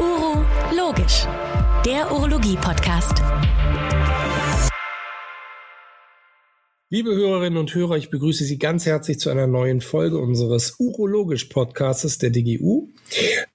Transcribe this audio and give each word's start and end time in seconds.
Uro 0.00 0.44
Logisch, 0.76 1.26
der 1.86 2.12
Urologie-Podcast. 2.12 3.22
Liebe 6.92 7.14
Hörerinnen 7.14 7.56
und 7.56 7.72
Hörer, 7.72 7.98
ich 7.98 8.10
begrüße 8.10 8.42
Sie 8.42 8.58
ganz 8.58 8.84
herzlich 8.84 9.20
zu 9.20 9.30
einer 9.30 9.46
neuen 9.46 9.80
Folge 9.80 10.18
unseres 10.18 10.74
Urologisch-Podcasts 10.80 12.18
der 12.18 12.30
DGU. 12.30 12.88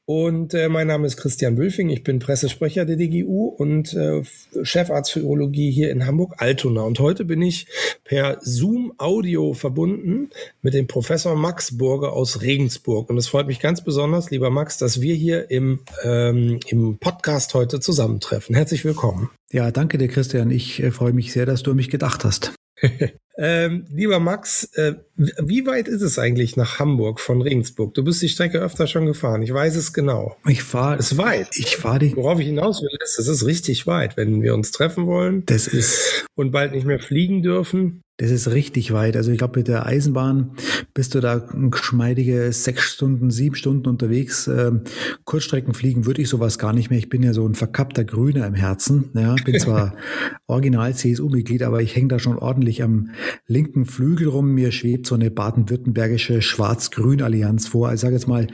Und 0.06 0.54
äh, 0.54 0.70
mein 0.70 0.88
Name 0.88 1.06
ist 1.06 1.18
Christian 1.18 1.58
Wülfing, 1.58 1.90
ich 1.90 2.02
bin 2.02 2.20
Pressesprecher 2.20 2.86
der 2.86 2.96
DGU 2.96 3.48
und 3.48 3.94
äh, 3.94 4.24
Chefarzt 4.64 5.12
für 5.12 5.22
Urologie 5.22 5.70
hier 5.70 5.92
in 5.92 6.06
Hamburg-Altona. 6.06 6.84
Und 6.84 7.00
heute 7.00 7.26
bin 7.26 7.42
ich 7.42 7.68
per 8.06 8.38
Zoom-Audio 8.40 9.54
verbunden 9.54 10.30
mit 10.62 10.74
dem 10.74 10.88
Professor 10.88 11.36
Max 11.36 11.78
Burger 11.78 12.14
aus 12.14 12.42
Regensburg. 12.42 13.10
Und 13.10 13.18
es 13.18 13.28
freut 13.28 13.48
mich 13.48 13.60
ganz 13.60 13.84
besonders, 13.84 14.32
lieber 14.32 14.50
Max, 14.50 14.78
dass 14.78 15.02
wir 15.02 15.14
hier 15.14 15.52
im, 15.52 15.82
ähm, 16.06 16.62
im 16.68 17.00
Podcast 17.00 17.54
heute 17.54 17.82
zusammentreffen. 17.82 18.56
Herzlich 18.56 18.86
willkommen. 18.86 19.30
Ja, 19.52 19.72
danke 19.72 19.98
dir, 19.98 20.08
Christian. 20.08 20.52
Ich 20.52 20.82
äh, 20.82 20.92
freue 20.92 21.12
mich 21.12 21.34
sehr, 21.34 21.46
dass 21.46 21.64
du 21.64 21.72
an 21.72 21.76
mich 21.76 21.90
gedacht 21.90 22.24
hast. 22.24 22.54
ähm, 23.38 23.86
lieber 23.92 24.20
Max, 24.20 24.66
äh, 24.76 24.96
wie 25.16 25.66
weit 25.66 25.88
ist 25.88 26.02
es 26.02 26.20
eigentlich 26.20 26.58
nach 26.58 26.80
Hamburg 26.80 27.20
von 27.20 27.42
Regensburg? 27.42 27.94
Du 27.94 28.04
bist 28.04 28.22
die 28.22 28.30
Strecke 28.30 28.60
öfter 28.60 28.88
schon 28.88 29.06
gefahren. 29.06 29.42
Ich 29.42 29.54
weiß 29.54 29.76
es 29.76 29.94
genau. 29.94 30.38
Ich 30.48 30.64
fahre. 30.64 30.98
Es 30.98 31.12
ist 31.12 31.18
weit. 31.18 31.50
Ich 31.56 31.78
fahre 31.78 32.00
die. 32.00 32.16
Worauf 32.16 32.40
ich 32.40 32.48
hinaus 32.48 32.82
will, 32.82 32.98
ist, 33.04 33.20
es 33.20 33.28
ist 33.28 33.46
richtig 33.46 33.88
weit, 33.88 34.18
wenn 34.18 34.42
wir 34.42 34.54
uns 34.54 34.72
treffen 34.72 35.06
wollen. 35.06 35.46
Das 35.46 35.68
ist. 35.68 36.26
Und 36.36 36.52
bald 36.52 36.74
nicht 36.74 36.86
mehr 36.86 37.00
fliegen 37.00 37.42
dürfen. 37.42 38.02
Das 38.18 38.32
ist 38.32 38.48
richtig 38.48 38.94
weit. 38.94 39.18
Also 39.18 39.32
ich 39.32 39.38
glaube, 39.38 39.60
mit 39.60 39.68
der 39.68 39.86
Eisenbahn 39.86 40.52
bist 40.94 41.16
du 41.16 41.20
da 41.20 41.38
geschmeidige 41.70 42.54
sechs 42.54 42.84
Stunden, 42.84 43.30
sieben 43.30 43.56
Stunden 43.56 43.90
unterwegs. 43.90 44.48
Ähm, 44.48 44.82
Kurzstreckenfliegen 45.26 46.06
würde 46.06 46.22
ich 46.22 46.30
sowas 46.30 46.58
gar 46.58 46.72
nicht 46.72 46.90
mehr. 46.90 47.00
Ich 47.00 47.10
bin 47.10 47.24
ja 47.24 47.34
so 47.34 47.46
ein 47.46 47.56
verkappter 47.56 48.06
Grüner 48.06 48.48
im 48.48 48.54
Herzen. 48.54 49.12
Ja, 49.16 49.36
bin 49.44 49.60
zwar 49.60 49.96
original 50.48 50.96
CSU-Mitglied, 50.96 51.64
aber 51.64 51.82
ich 51.82 51.94
hänge 51.98 52.08
da 52.08 52.20
schon 52.20 52.40
ordentlich 52.40 52.82
am 52.84 53.10
linken 53.48 53.84
Flügel 53.84 54.30
rum. 54.30 54.54
Mir 54.54 54.72
schwebt 54.72 55.08
so 55.08 55.16
eine 55.16 55.30
baden-württembergische 55.30 56.42
Schwarz-Grün-Allianz 56.42 57.68
vor. 57.68 57.92
Ich 57.92 58.00
sage 58.00 58.14
jetzt 58.16 58.30
mal 58.30 58.48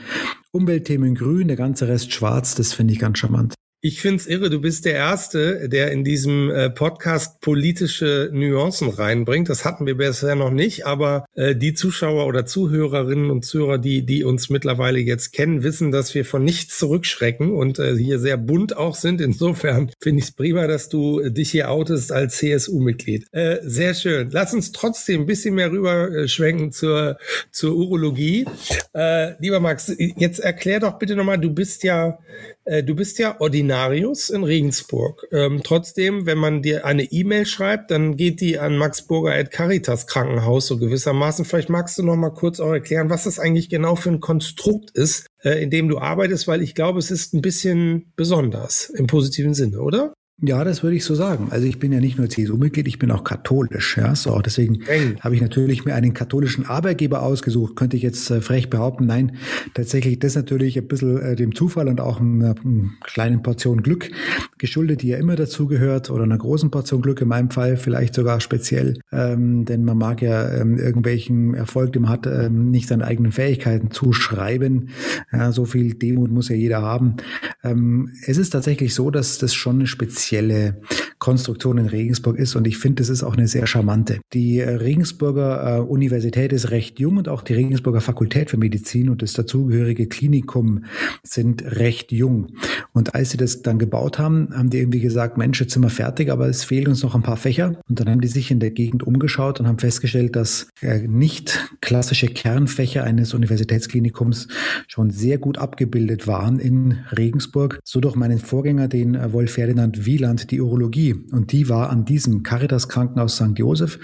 Umweltthemen 0.52 1.14
grün, 1.14 1.48
der 1.48 1.58
ganze 1.58 1.88
Rest 1.88 2.12
schwarz. 2.14 2.56
Das 2.56 2.74
finde 2.74 2.94
ich 2.94 3.00
ganz 3.00 3.20
charmant. 3.20 3.54
Ich 3.84 4.00
find's 4.00 4.28
irre, 4.28 4.52
du 4.52 4.62
bist 4.62 4.86
der 4.86 4.94
Erste, 4.94 5.68
der 5.68 5.92
in 5.92 6.04
diesem 6.04 6.52
äh, 6.52 6.70
Podcast 6.70 7.42
politische 7.42 8.30
Nuancen 8.32 8.90
reinbringt. 8.90 9.50
Das 9.50 9.66
hatten 9.66 9.88
wir 9.88 9.98
bisher 9.98 10.36
noch 10.36 10.52
nicht, 10.52 10.86
aber 10.86 11.26
äh, 11.34 11.56
die 11.56 11.74
Zuschauer 11.74 12.28
oder 12.28 12.46
Zuhörerinnen 12.46 13.32
und 13.32 13.44
Zuhörer, 13.44 13.80
die, 13.80 14.06
die 14.06 14.24
uns 14.24 14.52
mittlerweile 14.52 15.00
jetzt 15.00 15.34
kennen, 15.34 15.64
wissen, 15.64 15.92
dass 15.92 16.14
wir 16.14 16.26
von 16.26 16.44
nichts 16.44 16.78
zurückschrecken 16.78 17.52
und 17.52 17.80
äh, 17.80 17.98
hier 17.98 18.20
sehr 18.20 18.38
bunt 18.38 18.78
auch 18.78 18.94
sind. 18.94 19.20
Insofern 19.20 19.90
finde 20.00 20.20
ich 20.20 20.26
es 20.26 20.32
prima, 20.32 20.68
dass 20.68 20.88
du 20.88 21.28
dich 21.32 21.50
hier 21.50 21.72
outest 21.72 22.12
als 22.12 22.38
CSU-Mitglied. 22.38 23.26
Äh, 23.32 23.62
sehr 23.64 23.96
schön. 23.96 24.30
Lass 24.32 24.54
uns 24.54 24.74
trotzdem 24.74 25.22
ein 25.22 25.26
bisschen 25.26 25.56
mehr 25.56 25.72
rüberschwenken 25.72 26.72
zur, 26.72 27.18
zur 27.50 27.76
Urologie. 27.76 28.46
Äh, 28.94 29.42
lieber 29.42 29.60
Max, 29.60 29.92
jetzt 29.98 30.38
erklär 30.38 30.82
doch 30.82 31.00
bitte 31.00 31.16
nochmal, 31.16 31.40
du 31.40 31.50
bist 31.50 31.84
ja 31.84 32.20
äh, 32.61 32.61
du 32.66 32.96
bist 32.96 33.18
ja 33.20 33.40
Ordinarius 33.40 34.30
in 34.30 34.44
Regensburg. 34.44 35.28
Ähm, 35.32 35.62
trotzdem, 35.64 36.26
wenn 36.26 36.38
man 36.38 36.62
dir 36.62 36.86
eine 36.86 37.04
E-Mail 37.04 37.46
schreibt, 37.46 37.92
dann 37.92 38.18
geht 38.18 38.42
die 38.42 38.60
an 38.60 38.78
Max 38.78 39.02
Burger 39.08 39.34
at 39.34 39.52
Caritas 39.52 40.08
Krankenhaus 40.08 40.68
so 40.68 40.78
gewissermaßen. 40.78 41.46
Vielleicht 41.46 41.70
magst 41.70 41.98
du 41.98 42.04
noch 42.04 42.16
mal 42.16 42.30
kurz 42.30 42.60
auch 42.60 42.72
erklären, 42.72 43.10
was 43.10 43.24
das 43.24 43.40
eigentlich 43.40 43.70
genau 43.70 43.96
für 43.96 44.10
ein 44.10 44.20
Konstrukt 44.20 44.92
ist, 44.92 45.28
äh, 45.44 45.62
in 45.62 45.70
dem 45.70 45.88
du 45.88 45.98
arbeitest, 45.98 46.48
weil 46.48 46.62
ich 46.62 46.76
glaube, 46.76 47.00
es 47.00 47.12
ist 47.12 47.34
ein 47.34 47.42
bisschen 47.42 48.14
besonders 48.16 48.90
im 48.90 49.08
positiven 49.08 49.54
Sinne, 49.54 49.82
oder? 49.82 50.14
Ja, 50.44 50.64
das 50.64 50.82
würde 50.82 50.96
ich 50.96 51.06
so 51.06 51.14
sagen. 51.14 51.50
Also 51.52 51.68
ich 51.68 51.78
bin 51.78 51.92
ja 51.92 52.00
nicht 52.00 52.18
nur 52.18 52.28
CSU-Mitglied, 52.28 52.88
ich 52.88 52.98
bin 52.98 53.12
auch 53.12 53.24
katholisch. 53.24 53.98
Ja, 53.98 54.16
so 54.16 54.40
deswegen 54.40 54.80
habe 55.20 55.36
ich 55.36 55.42
natürlich 55.42 55.86
mir 55.86 55.94
einen 55.94 56.16
katholischen 56.16 56.66
Arbeitgeber 56.66 57.22
ausgesucht. 57.22 57.76
Könnte 57.76 57.96
ich 57.96 58.02
jetzt 58.02 58.32
äh, 58.32 58.42
frech 58.42 58.72
behaupten, 58.72 59.06
nein, 59.06 59.34
tatsächlich 59.76 60.18
das 60.18 60.34
natürlich 60.36 60.80
ein 60.80 60.88
bisschen 60.88 61.22
äh, 61.22 61.36
dem 61.36 61.54
Zufall 61.54 61.88
und 61.88 62.02
auch 62.02 62.20
einer, 62.20 62.56
einer, 62.56 62.90
kleinen 63.04 63.44
Portion 63.44 63.84
Glück 63.84 64.10
geschuldet, 64.58 65.04
die 65.04 65.10
ja 65.10 65.20
immer 65.20 65.36
dazugehört 65.36 66.10
oder 66.10 66.24
einer 66.24 66.40
großen 66.40 66.72
Portion 66.72 67.04
Glück 67.04 67.22
in 67.22 67.28
meinem 67.28 67.52
Fall 67.52 67.78
vielleicht 67.78 68.16
sogar 68.16 68.42
speziell, 68.42 69.00
ähm, 69.12 69.66
denn 69.66 69.86
man 69.86 70.00
mag 70.00 70.24
ja 70.24 70.52
ähm, 70.56 70.80
irgendwelchen 70.80 71.54
Erfolg, 71.54 71.94
den 71.94 72.02
man 72.04 72.12
hat, 72.12 72.26
ähm, 72.26 72.70
nicht 72.70 72.88
seine 72.88 73.06
eigenen 73.06 73.32
Fähigkeiten 73.32 73.92
zuschreiben. 73.92 74.90
Ja, 75.32 75.52
so 75.52 75.66
viel 75.66 75.94
Demut 75.94 76.32
muss 76.32 76.50
ja 76.50 76.56
jeder 76.56 76.82
haben. 76.82 77.18
Ähm, 77.64 78.10
es 78.26 78.40
ist 78.40 78.50
tatsächlich 78.50 78.96
so, 78.96 79.12
dass 79.12 79.38
das 79.38 79.54
schon 79.54 79.76
eine 79.76 79.88
spezielle 79.88 80.31
spezielle 80.32 80.78
Konstruktion 81.20 81.78
in 81.78 81.88
Regensburg 81.88 82.38
ist 82.38 82.56
und 82.56 82.66
ich 82.66 82.78
finde, 82.78 83.02
das 83.02 83.10
ist 83.10 83.22
auch 83.22 83.36
eine 83.36 83.48
sehr 83.48 83.68
charmante. 83.68 84.22
Die 84.34 84.60
äh, 84.60 84.70
Regensburger 84.70 85.78
äh, 85.78 85.80
Universität 85.82 86.54
ist 86.54 86.72
recht 86.72 87.00
jung 87.00 87.18
und 87.18 87.28
auch 87.28 87.42
die 87.42 87.54
Regensburger 87.54 88.00
Fakultät 88.00 88.50
für 88.50 88.58
Medizin 88.58 89.10
und 89.10 89.22
das 89.22 89.34
dazugehörige 89.34 90.08
Klinikum 90.08 90.86
sind 91.22 91.64
recht 91.64 92.14
jung. 92.14 92.48
Und 92.94 93.16
als 93.16 93.32
sie 93.32 93.38
das 93.38 93.62
dann 93.62 93.80
gebaut 93.80 94.20
haben, 94.20 94.50
haben 94.56 94.70
die 94.70 94.80
irgendwie 94.80 95.00
gesagt, 95.00 95.38
Mensch, 95.38 95.60
jetzt 95.60 95.74
sind 95.74 95.84
wir 95.84 95.90
fertig, 95.90 96.32
aber 96.32 96.48
es 96.48 96.64
fehlen 96.64 96.88
uns 96.88 97.04
noch 97.04 97.16
ein 97.16 97.24
paar 97.24 97.38
Fächer. 97.38 97.80
Und 97.90 98.00
dann 98.00 98.10
haben 98.10 98.22
die 98.22 98.28
sich 98.28 98.52
in 98.52 98.60
der 98.60 98.72
Gegend 98.72 99.04
umgeschaut 99.04 99.60
und 99.60 99.68
haben 99.68 99.80
festgestellt, 99.80 100.36
dass 100.36 100.68
äh, 100.82 101.00
nicht 101.08 101.70
klassische 101.82 102.28
Kernfächer 102.28 103.04
eines 103.04 103.34
Universitätsklinikums 103.34 104.48
schon 104.88 105.10
sehr 105.10 105.38
gut 105.38 105.58
abgebildet 105.58 106.28
waren 106.28 106.60
in 106.60 107.00
Regensburg. 107.18 107.80
So 107.84 108.00
durch 108.00 108.16
meinen 108.16 108.40
Vorgänger, 108.40 108.88
den 108.88 109.34
Wolf 109.34 109.54
Ferdinand 109.54 110.06
Wieland, 110.06 110.52
die 110.52 110.62
Urologie 110.62 111.16
und 111.32 111.52
die 111.52 111.70
war 111.70 111.90
an 111.90 112.06
diesem 112.06 112.44
Caritas 112.44 112.88
Krankenhaus 112.90 113.36
St. 113.36 113.58
Josef 113.58 114.00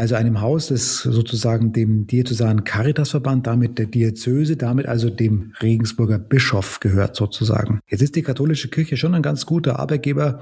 also 0.00 0.14
einem 0.14 0.40
Haus 0.40 0.68
des 0.68 1.02
sozusagen 1.02 1.74
dem 1.74 2.06
Diözesanen 2.06 2.64
Caritasverband, 2.64 3.46
damit 3.46 3.78
der 3.78 3.84
Diözese, 3.84 4.56
damit 4.56 4.86
also 4.86 5.10
dem 5.10 5.52
Regensburger 5.60 6.18
Bischof 6.18 6.80
gehört 6.80 7.16
sozusagen. 7.16 7.80
Jetzt 7.86 8.00
ist 8.00 8.16
die 8.16 8.22
katholische 8.22 8.68
Kirche 8.68 8.96
schon 8.96 9.14
ein 9.14 9.20
ganz 9.20 9.44
guter 9.44 9.78
Arbeitgeber, 9.78 10.40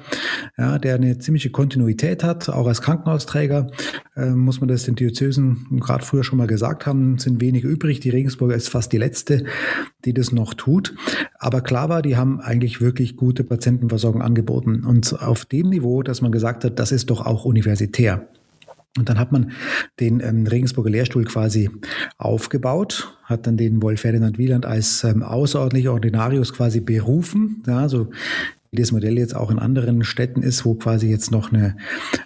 ja, 0.57 0.79
der 0.79 0.95
eine 0.95 1.19
ziemliche 1.19 1.51
Kontinuität 1.51 2.23
hat, 2.23 2.49
auch 2.49 2.69
als 2.69 2.83
Krankenhausträger 2.83 3.67
äh, 4.15 4.31
muss 4.31 4.61
man 4.61 4.69
das 4.69 4.85
den 4.85 4.95
Diözesen 4.95 5.81
gerade 5.81 6.05
früher 6.05 6.23
schon 6.23 6.39
mal 6.39 6.47
gesagt 6.47 6.87
haben, 6.87 7.19
sind 7.19 7.41
wenige 7.41 7.67
übrig. 7.67 7.99
Die 7.99 8.11
Regensburger 8.11 8.55
ist 8.55 8.69
fast 8.69 8.93
die 8.93 8.99
letzte, 8.99 9.43
die 10.05 10.15
das 10.15 10.31
noch 10.31 10.55
tut. 10.55 10.95
Aber 11.37 11.63
klar 11.63 11.89
war, 11.89 12.03
die 12.03 12.17
haben 12.17 12.41
eigentlich 12.41 12.81
wirklich 12.81 13.17
gute 13.17 13.43
Patientenversorgung 13.43 14.23
angeboten 14.23 14.85
und 14.85 15.21
auf 15.21 15.45
dem 15.47 15.71
Niveau, 15.71 16.05
dass 16.05 16.23
man 16.23 16.31
gesagt 16.31 16.63
hat, 16.63 16.79
das 16.79 16.93
ist 16.93 17.11
doch 17.11 17.27
auch 17.27 17.45
universitär. 17.45 18.29
Und 18.97 19.09
dann 19.09 19.19
hat 19.19 19.33
man 19.33 19.53
den 20.01 20.21
ähm, 20.21 20.47
Regensburger 20.47 20.91
Lehrstuhl 20.91 21.25
quasi 21.25 21.71
aufgebaut, 22.17 23.17
hat 23.25 23.47
dann 23.47 23.57
den 23.57 23.83
Wolf 23.83 24.01
Ferdinand 24.01 24.39
Wieland 24.39 24.67
als 24.67 25.05
ähm, 25.05 25.23
außerordentlicher 25.23 25.93
Ordinarius 25.93 26.53
quasi 26.53 26.81
berufen. 26.81 27.63
Ja, 27.67 27.89
so 27.89 28.09
wie 28.71 28.81
das 28.81 28.93
Modell 28.93 29.17
jetzt 29.17 29.35
auch 29.35 29.51
in 29.51 29.59
anderen 29.59 30.05
Städten 30.05 30.43
ist, 30.43 30.65
wo 30.65 30.75
quasi 30.75 31.09
jetzt 31.09 31.31
noch 31.31 31.53
eine, 31.53 31.77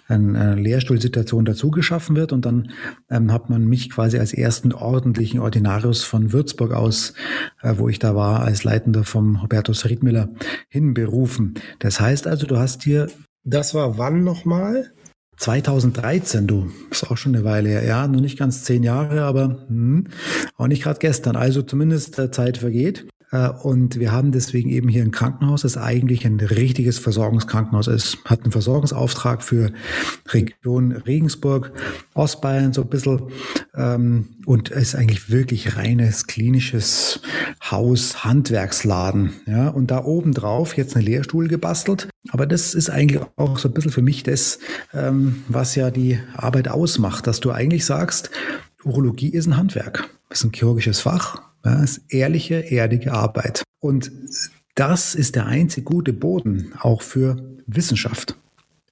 eine 0.07 0.55
Lehrstuhlsituation 0.55 1.45
dazu 1.45 1.71
geschaffen 1.71 2.15
wird. 2.15 2.33
Und 2.33 2.45
dann 2.45 2.71
ähm, 3.09 3.31
hat 3.31 3.49
man 3.49 3.65
mich 3.65 3.89
quasi 3.89 4.19
als 4.19 4.33
ersten 4.33 4.73
ordentlichen 4.73 5.39
Ordinarius 5.39 6.03
von 6.03 6.33
Würzburg 6.33 6.73
aus, 6.73 7.13
äh, 7.61 7.75
wo 7.77 7.87
ich 7.87 7.99
da 7.99 8.15
war, 8.15 8.41
als 8.41 8.63
Leitender 8.63 9.03
vom 9.05 9.41
Hubertus 9.41 9.85
Riedmüller 9.85 10.29
hinberufen. 10.67 11.53
Das 11.79 12.01
heißt 12.01 12.27
also, 12.27 12.45
du 12.45 12.57
hast 12.57 12.83
hier. 12.83 13.07
Das 13.45 13.73
war 13.73 13.97
wann 13.97 14.23
nochmal? 14.23 14.91
2013, 15.37 16.47
du, 16.47 16.71
ist 16.91 17.09
auch 17.09 17.17
schon 17.17 17.35
eine 17.35 17.43
Weile 17.43 17.69
her. 17.69 17.83
Ja, 17.83 18.07
nur 18.07 18.21
nicht 18.21 18.37
ganz 18.37 18.63
zehn 18.63 18.83
Jahre, 18.83 19.23
aber 19.23 19.65
hm, 19.67 20.07
auch 20.57 20.67
nicht 20.67 20.83
gerade 20.83 20.99
gestern. 20.99 21.35
Also 21.35 21.61
zumindest 21.61 22.17
äh, 22.19 22.31
Zeit 22.31 22.57
vergeht. 22.57 23.07
Äh, 23.33 23.49
und 23.49 23.99
wir 23.99 24.11
haben 24.11 24.31
deswegen 24.31 24.69
eben 24.69 24.87
hier 24.87 25.03
ein 25.03 25.11
Krankenhaus, 25.11 25.63
das 25.63 25.75
eigentlich 25.75 26.25
ein 26.25 26.39
richtiges 26.39 26.99
Versorgungskrankenhaus 26.99 27.87
ist. 27.87 28.19
Hat 28.25 28.43
einen 28.43 28.51
Versorgungsauftrag 28.51 29.43
für 29.43 29.73
Region 30.29 30.91
Regensburg, 30.91 31.71
Ostbayern 32.13 32.73
so 32.73 32.83
ein 32.83 32.89
bisschen 32.89 33.23
ähm, 33.75 34.27
und 34.45 34.69
ist 34.69 34.95
eigentlich 34.95 35.31
wirklich 35.31 35.75
reines 35.75 36.27
klinisches 36.27 37.21
Haus, 37.69 38.23
Handwerksladen. 38.23 39.31
Ja, 39.47 39.69
und 39.69 39.89
da 39.89 40.03
oben 40.05 40.33
drauf 40.33 40.77
jetzt 40.77 40.95
eine 40.95 41.05
Lehrstuhl 41.05 41.47
gebastelt. 41.47 42.09
Aber 42.29 42.45
das 42.45 42.75
ist 42.75 42.89
eigentlich 42.89 43.21
auch 43.35 43.57
so 43.57 43.67
ein 43.67 43.73
bisschen 43.73 43.91
für 43.91 44.01
mich 44.01 44.23
das, 44.23 44.59
ähm, 44.93 45.43
was 45.47 45.75
ja 45.75 45.89
die 45.89 46.19
Arbeit 46.35 46.67
ausmacht, 46.67 47.25
dass 47.25 47.39
du 47.39 47.51
eigentlich 47.51 47.85
sagst, 47.85 48.29
Urologie 48.83 49.29
ist 49.29 49.47
ein 49.47 49.57
Handwerk. 49.57 50.09
Ist 50.29 50.43
ein 50.43 50.51
chirurgisches 50.53 50.99
Fach 50.99 51.52
ja, 51.63 51.83
ist 51.83 52.01
ehrliche, 52.09 52.71
erdige 52.71 53.13
Arbeit. 53.13 53.63
Und 53.79 54.11
das 54.75 55.15
ist 55.15 55.35
der 55.35 55.45
einzige 55.45 55.85
gute 55.85 56.13
Boden 56.13 56.73
auch 56.79 57.01
für 57.01 57.37
Wissenschaft, 57.67 58.35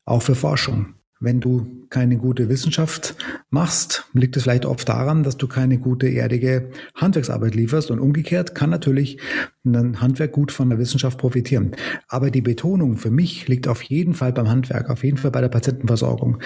auch 0.06 0.22
für 0.22 0.36
Forschung. 0.36 0.94
Wenn 1.24 1.40
du 1.40 1.86
keine 1.92 2.18
gute 2.18 2.50
Wissenschaft 2.50 3.16
machst, 3.52 4.06
liegt 4.14 4.36
es 4.36 4.44
vielleicht 4.44 4.66
oft 4.66 4.90
daran, 4.90 5.22
dass 5.22 5.38
du 5.38 5.48
keine 5.48 5.78
gute 5.78 6.08
erdige 6.08 6.72
Handwerksarbeit 6.96 7.54
lieferst 7.54 7.92
und 7.92 8.00
umgekehrt 8.00 8.56
kann 8.56 8.72
natürlich 8.72 9.20
ein 9.64 10.02
Handwerk 10.02 10.32
gut 10.32 10.52
von 10.52 10.70
der 10.72 10.80
Wissenschaft 10.80 11.20
profitieren. 11.20 11.76
Aber 12.08 12.32
die 12.32 12.42
Betonung 12.42 12.98
für 12.98 13.12
mich 13.12 13.48
liegt 13.48 13.68
auf 13.68 13.84
jeden 13.84 14.16
Fall 14.16 14.34
beim 14.34 14.50
Handwerk, 14.50 14.90
auf 14.90 15.04
jeden 15.04 15.18
Fall 15.18 15.30
bei 15.30 15.42
der 15.42 15.50
Patientenversorgung. 15.50 16.40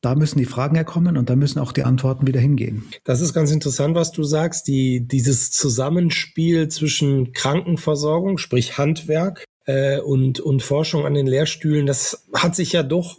Da 0.00 0.14
müssen 0.14 0.38
die 0.38 0.46
Fragen 0.46 0.76
herkommen 0.76 1.18
und 1.18 1.28
da 1.28 1.36
müssen 1.36 1.58
auch 1.58 1.72
die 1.72 1.84
Antworten 1.84 2.26
wieder 2.26 2.40
hingehen. 2.40 2.84
Das 3.04 3.20
ist 3.20 3.34
ganz 3.34 3.52
interessant, 3.52 3.94
was 3.94 4.12
du 4.12 4.24
sagst. 4.24 4.66
Die, 4.66 5.06
dieses 5.06 5.50
Zusammenspiel 5.50 6.68
zwischen 6.68 7.34
Krankenversorgung, 7.34 8.38
sprich 8.38 8.78
Handwerk, 8.78 9.44
äh, 9.66 10.00
und, 10.00 10.40
und 10.40 10.62
Forschung 10.62 11.06
an 11.06 11.14
den 11.14 11.26
Lehrstühlen, 11.26 11.86
das 11.86 12.26
hat 12.34 12.56
sich 12.56 12.72
ja 12.72 12.82
doch 12.82 13.18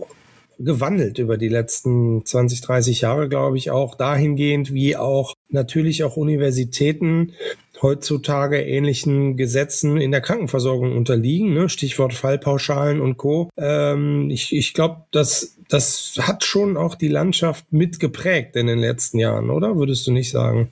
gewandelt 0.59 1.19
über 1.19 1.37
die 1.37 1.49
letzten 1.49 2.25
20, 2.25 2.61
30 2.61 3.01
Jahre, 3.01 3.29
glaube 3.29 3.57
ich, 3.57 3.71
auch 3.71 3.95
dahingehend, 3.95 4.73
wie 4.73 4.95
auch 4.97 5.33
natürlich 5.49 6.03
auch 6.03 6.17
Universitäten 6.17 7.33
heutzutage 7.81 8.61
ähnlichen 8.61 9.35
Gesetzen 9.35 9.97
in 9.97 10.11
der 10.11 10.21
Krankenversorgung 10.21 10.95
unterliegen, 10.95 11.53
ne? 11.53 11.69
Stichwort 11.69 12.13
Fallpauschalen 12.13 13.01
und 13.01 13.17
Co. 13.17 13.49
Ähm, 13.57 14.29
ich 14.31 14.55
ich 14.55 14.73
glaube, 14.73 15.03
das, 15.11 15.57
das 15.69 16.15
hat 16.19 16.45
schon 16.45 16.77
auch 16.77 16.95
die 16.95 17.09
Landschaft 17.09 17.71
mitgeprägt 17.71 18.55
in 18.55 18.67
den 18.67 18.79
letzten 18.79 19.19
Jahren, 19.19 19.49
oder? 19.49 19.75
Würdest 19.75 20.07
du 20.07 20.11
nicht 20.11 20.31
sagen? 20.31 20.71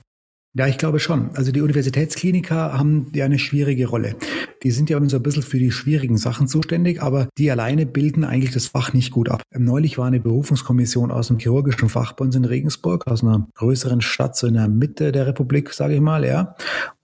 Ja, 0.54 0.66
ich 0.66 0.76
glaube 0.76 1.00
schon. 1.00 1.30
Also 1.34 1.50
die 1.50 1.62
Universitätskliniker 1.62 2.76
haben 2.76 3.06
ja 3.14 3.24
eine 3.24 3.38
schwierige 3.38 3.86
Rolle. 3.86 4.16
Die 4.62 4.70
sind 4.70 4.90
ja 4.90 5.00
so 5.08 5.16
ein 5.16 5.22
bisschen 5.22 5.42
für 5.42 5.58
die 5.58 5.70
schwierigen 5.70 6.18
Sachen 6.18 6.46
zuständig, 6.46 7.00
aber 7.00 7.28
die 7.38 7.50
alleine 7.50 7.86
bilden 7.86 8.22
eigentlich 8.22 8.52
das 8.52 8.66
Fach 8.66 8.92
nicht 8.92 9.12
gut 9.12 9.30
ab. 9.30 9.40
Neulich 9.56 9.96
war 9.96 10.06
eine 10.06 10.20
Berufungskommission 10.20 11.10
aus 11.10 11.28
dem 11.28 11.38
chirurgischen 11.38 11.88
Fach 11.88 12.12
bei 12.12 12.26
uns 12.26 12.36
in 12.36 12.44
Regensburg, 12.44 13.06
aus 13.06 13.22
einer 13.22 13.48
größeren 13.54 14.02
Stadt, 14.02 14.36
so 14.36 14.46
in 14.46 14.54
der 14.54 14.68
Mitte 14.68 15.10
der 15.10 15.26
Republik, 15.26 15.72
sage 15.72 15.94
ich 15.94 16.02
mal, 16.02 16.22
ja. 16.22 16.54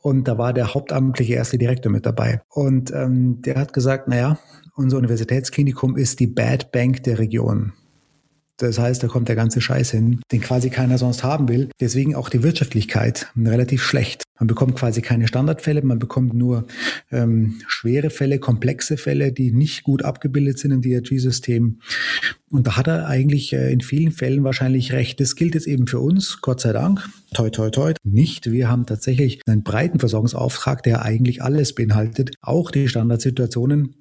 Und 0.03 0.29
da 0.29 0.37
war 0.37 0.53
der 0.53 0.75
hauptamtliche 0.75 1.33
erste 1.33 1.57
Direktor 1.57 1.91
mit 1.91 2.05
dabei. 2.05 2.43
Und 2.51 2.93
ähm, 2.93 3.41
der 3.41 3.57
hat 3.57 3.73
gesagt, 3.73 4.09
naja, 4.09 4.39
unser 4.77 4.99
Universitätsklinikum 4.99 5.97
ist 5.97 6.21
die 6.21 6.27
Bad 6.27 6.71
Bank 6.71 7.03
der 7.05 7.19
Region. 7.19 7.73
Das 8.59 8.79
heißt, 8.79 9.03
da 9.03 9.07
kommt 9.07 9.29
der 9.29 9.37
ganze 9.37 9.61
Scheiß 9.61 9.93
hin, 9.93 10.21
den 10.33 10.41
quasi 10.41 10.69
keiner 10.69 10.99
sonst 10.99 11.23
haben 11.23 11.49
will. 11.49 11.71
Deswegen 11.81 12.17
auch 12.17 12.29
die 12.29 12.43
Wirtschaftlichkeit 12.43 13.29
relativ 13.37 13.85
schlecht. 13.85 14.25
Man 14.39 14.49
bekommt 14.49 14.77
quasi 14.77 15.01
keine 15.01 15.29
Standardfälle, 15.29 15.83
man 15.83 16.01
bekommt 16.01 16.35
nur 16.35 16.67
ähm, 17.13 17.61
schwere 17.69 18.11
Fälle, 18.11 18.41
komplexe 18.41 18.97
Fälle, 18.97 19.33
die 19.33 19.53
nicht 19.53 19.85
gut 19.85 20.05
abgebildet 20.05 20.59
sind 20.59 20.73
im 20.73 20.83
DRG-System. 20.83 21.79
Und 22.51 22.67
da 22.67 22.77
hat 22.77 22.89
er 22.89 23.07
eigentlich 23.07 23.53
äh, 23.53 23.73
in 23.73 23.81
vielen 23.81 24.11
Fällen 24.11 24.43
wahrscheinlich 24.43 24.93
recht. 24.93 25.21
Das 25.21 25.37
gilt 25.37 25.55
jetzt 25.55 25.67
eben 25.67 25.87
für 25.87 26.01
uns, 26.01 26.41
Gott 26.41 26.61
sei 26.61 26.73
Dank, 26.73 27.09
toi, 27.35 27.51
toi, 27.51 27.71
toi, 27.71 27.93
nicht. 28.03 28.51
Wir 28.51 28.69
haben 28.69 28.87
tatsächlich 28.87 29.41
einen 29.47 29.63
breiten 29.63 30.01
Versorgungsauftrag, 30.01 30.83
der 30.83 31.03
eigentlich 31.03 31.43
alles 31.43 31.75
beinhaltet, 31.75 32.35
auch 32.41 32.73
die 32.73 32.89
Standardsituationen 32.89 33.95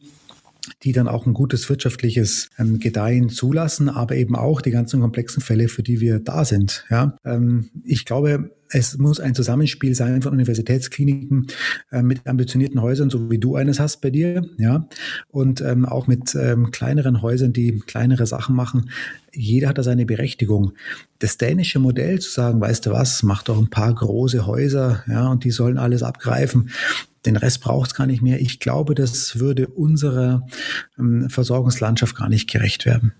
die 0.83 0.91
dann 0.91 1.07
auch 1.07 1.25
ein 1.25 1.33
gutes 1.33 1.69
wirtschaftliches 1.69 2.49
ähm, 2.57 2.79
Gedeihen 2.79 3.29
zulassen, 3.29 3.89
aber 3.89 4.15
eben 4.15 4.35
auch 4.35 4.61
die 4.61 4.71
ganzen 4.71 5.01
komplexen 5.01 5.41
Fälle, 5.41 5.67
für 5.67 5.83
die 5.83 5.99
wir 5.99 6.19
da 6.19 6.45
sind. 6.45 6.85
Ja, 6.89 7.15
ähm, 7.25 7.69
ich 7.83 8.05
glaube, 8.05 8.51
es 8.69 8.97
muss 8.97 9.19
ein 9.19 9.35
Zusammenspiel 9.35 9.95
sein 9.95 10.21
von 10.21 10.33
Universitätskliniken 10.33 11.47
äh, 11.91 12.01
mit 12.01 12.25
ambitionierten 12.27 12.81
Häusern, 12.81 13.09
so 13.09 13.29
wie 13.29 13.37
du 13.37 13.55
eines 13.55 13.79
hast 13.79 14.01
bei 14.01 14.09
dir, 14.09 14.45
ja, 14.57 14.87
und 15.29 15.61
ähm, 15.61 15.85
auch 15.85 16.07
mit 16.07 16.35
ähm, 16.35 16.71
kleineren 16.71 17.21
Häusern, 17.21 17.53
die 17.53 17.79
kleinere 17.79 18.25
Sachen 18.25 18.55
machen. 18.55 18.89
Jeder 19.33 19.69
hat 19.69 19.77
da 19.77 19.83
seine 19.83 20.05
Berechtigung. 20.05 20.73
Das 21.19 21.37
dänische 21.37 21.79
Modell 21.79 22.19
zu 22.19 22.31
sagen, 22.31 22.59
weißt 22.59 22.85
du 22.85 22.91
was, 22.91 23.23
mach 23.23 23.43
doch 23.43 23.57
ein 23.57 23.69
paar 23.69 23.93
große 23.93 24.45
Häuser, 24.45 25.03
ja, 25.07 25.27
und 25.27 25.43
die 25.43 25.51
sollen 25.51 25.77
alles 25.77 26.03
abgreifen 26.03 26.71
den 27.25 27.35
Rest 27.35 27.61
braucht 27.61 27.89
es 27.89 27.95
gar 27.95 28.07
nicht 28.07 28.21
mehr. 28.21 28.39
Ich 28.39 28.59
glaube, 28.59 28.95
das 28.95 29.37
würde 29.37 29.67
unserer 29.67 30.47
ähm, 30.97 31.29
Versorgungslandschaft 31.29 32.15
gar 32.15 32.29
nicht 32.29 32.49
gerecht 32.49 32.85
werden. 32.85 33.11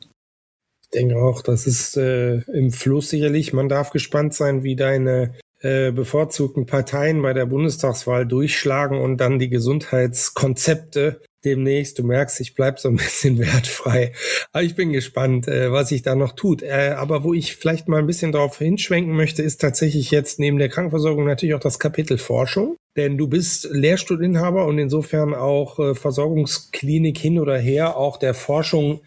Ich 0.89 0.99
denke 0.99 1.17
auch, 1.17 1.41
das 1.41 1.67
ist 1.67 1.97
äh, 1.97 2.37
im 2.53 2.71
Fluss 2.71 3.09
sicherlich. 3.09 3.51
Man 3.51 3.67
darf 3.67 3.91
gespannt 3.91 4.33
sein, 4.33 4.63
wie 4.63 4.77
deine 4.77 5.33
äh, 5.59 5.91
bevorzugten 5.91 6.65
Parteien 6.65 7.21
bei 7.21 7.33
der 7.33 7.45
Bundestagswahl 7.45 8.25
durchschlagen 8.25 8.99
und 8.99 9.17
dann 9.17 9.37
die 9.37 9.49
Gesundheitskonzepte 9.49 11.21
demnächst. 11.43 11.99
Du 11.99 12.03
merkst, 12.03 12.39
ich 12.39 12.55
bleib 12.55 12.79
so 12.79 12.89
ein 12.89 12.95
bisschen 12.97 13.37
wertfrei. 13.39 14.13
Aber 14.53 14.63
ich 14.63 14.75
bin 14.75 14.93
gespannt, 14.93 15.47
äh, 15.47 15.71
was 15.71 15.89
sich 15.89 16.03
da 16.03 16.15
noch 16.15 16.33
tut. 16.33 16.61
Äh, 16.61 16.93
aber 16.95 17.23
wo 17.23 17.33
ich 17.33 17.55
vielleicht 17.55 17.87
mal 17.87 17.99
ein 17.99 18.07
bisschen 18.07 18.31
darauf 18.31 18.57
hinschwenken 18.57 19.13
möchte, 19.13 19.41
ist 19.41 19.59
tatsächlich 19.59 20.11
jetzt 20.11 20.39
neben 20.39 20.57
der 20.57 20.69
Krankenversorgung 20.69 21.25
natürlich 21.25 21.55
auch 21.55 21.59
das 21.59 21.79
Kapitel 21.79 22.17
Forschung. 22.17 22.77
Denn 22.97 23.17
du 23.17 23.27
bist 23.27 23.69
Lehrstuhlinhaber 23.71 24.65
und 24.65 24.79
insofern 24.79 25.33
auch 25.35 25.79
äh, 25.79 25.95
Versorgungsklinik 25.95 27.17
hin 27.17 27.39
oder 27.39 27.57
her, 27.57 27.95
auch 27.95 28.17
der 28.17 28.33
Forschung 28.33 29.01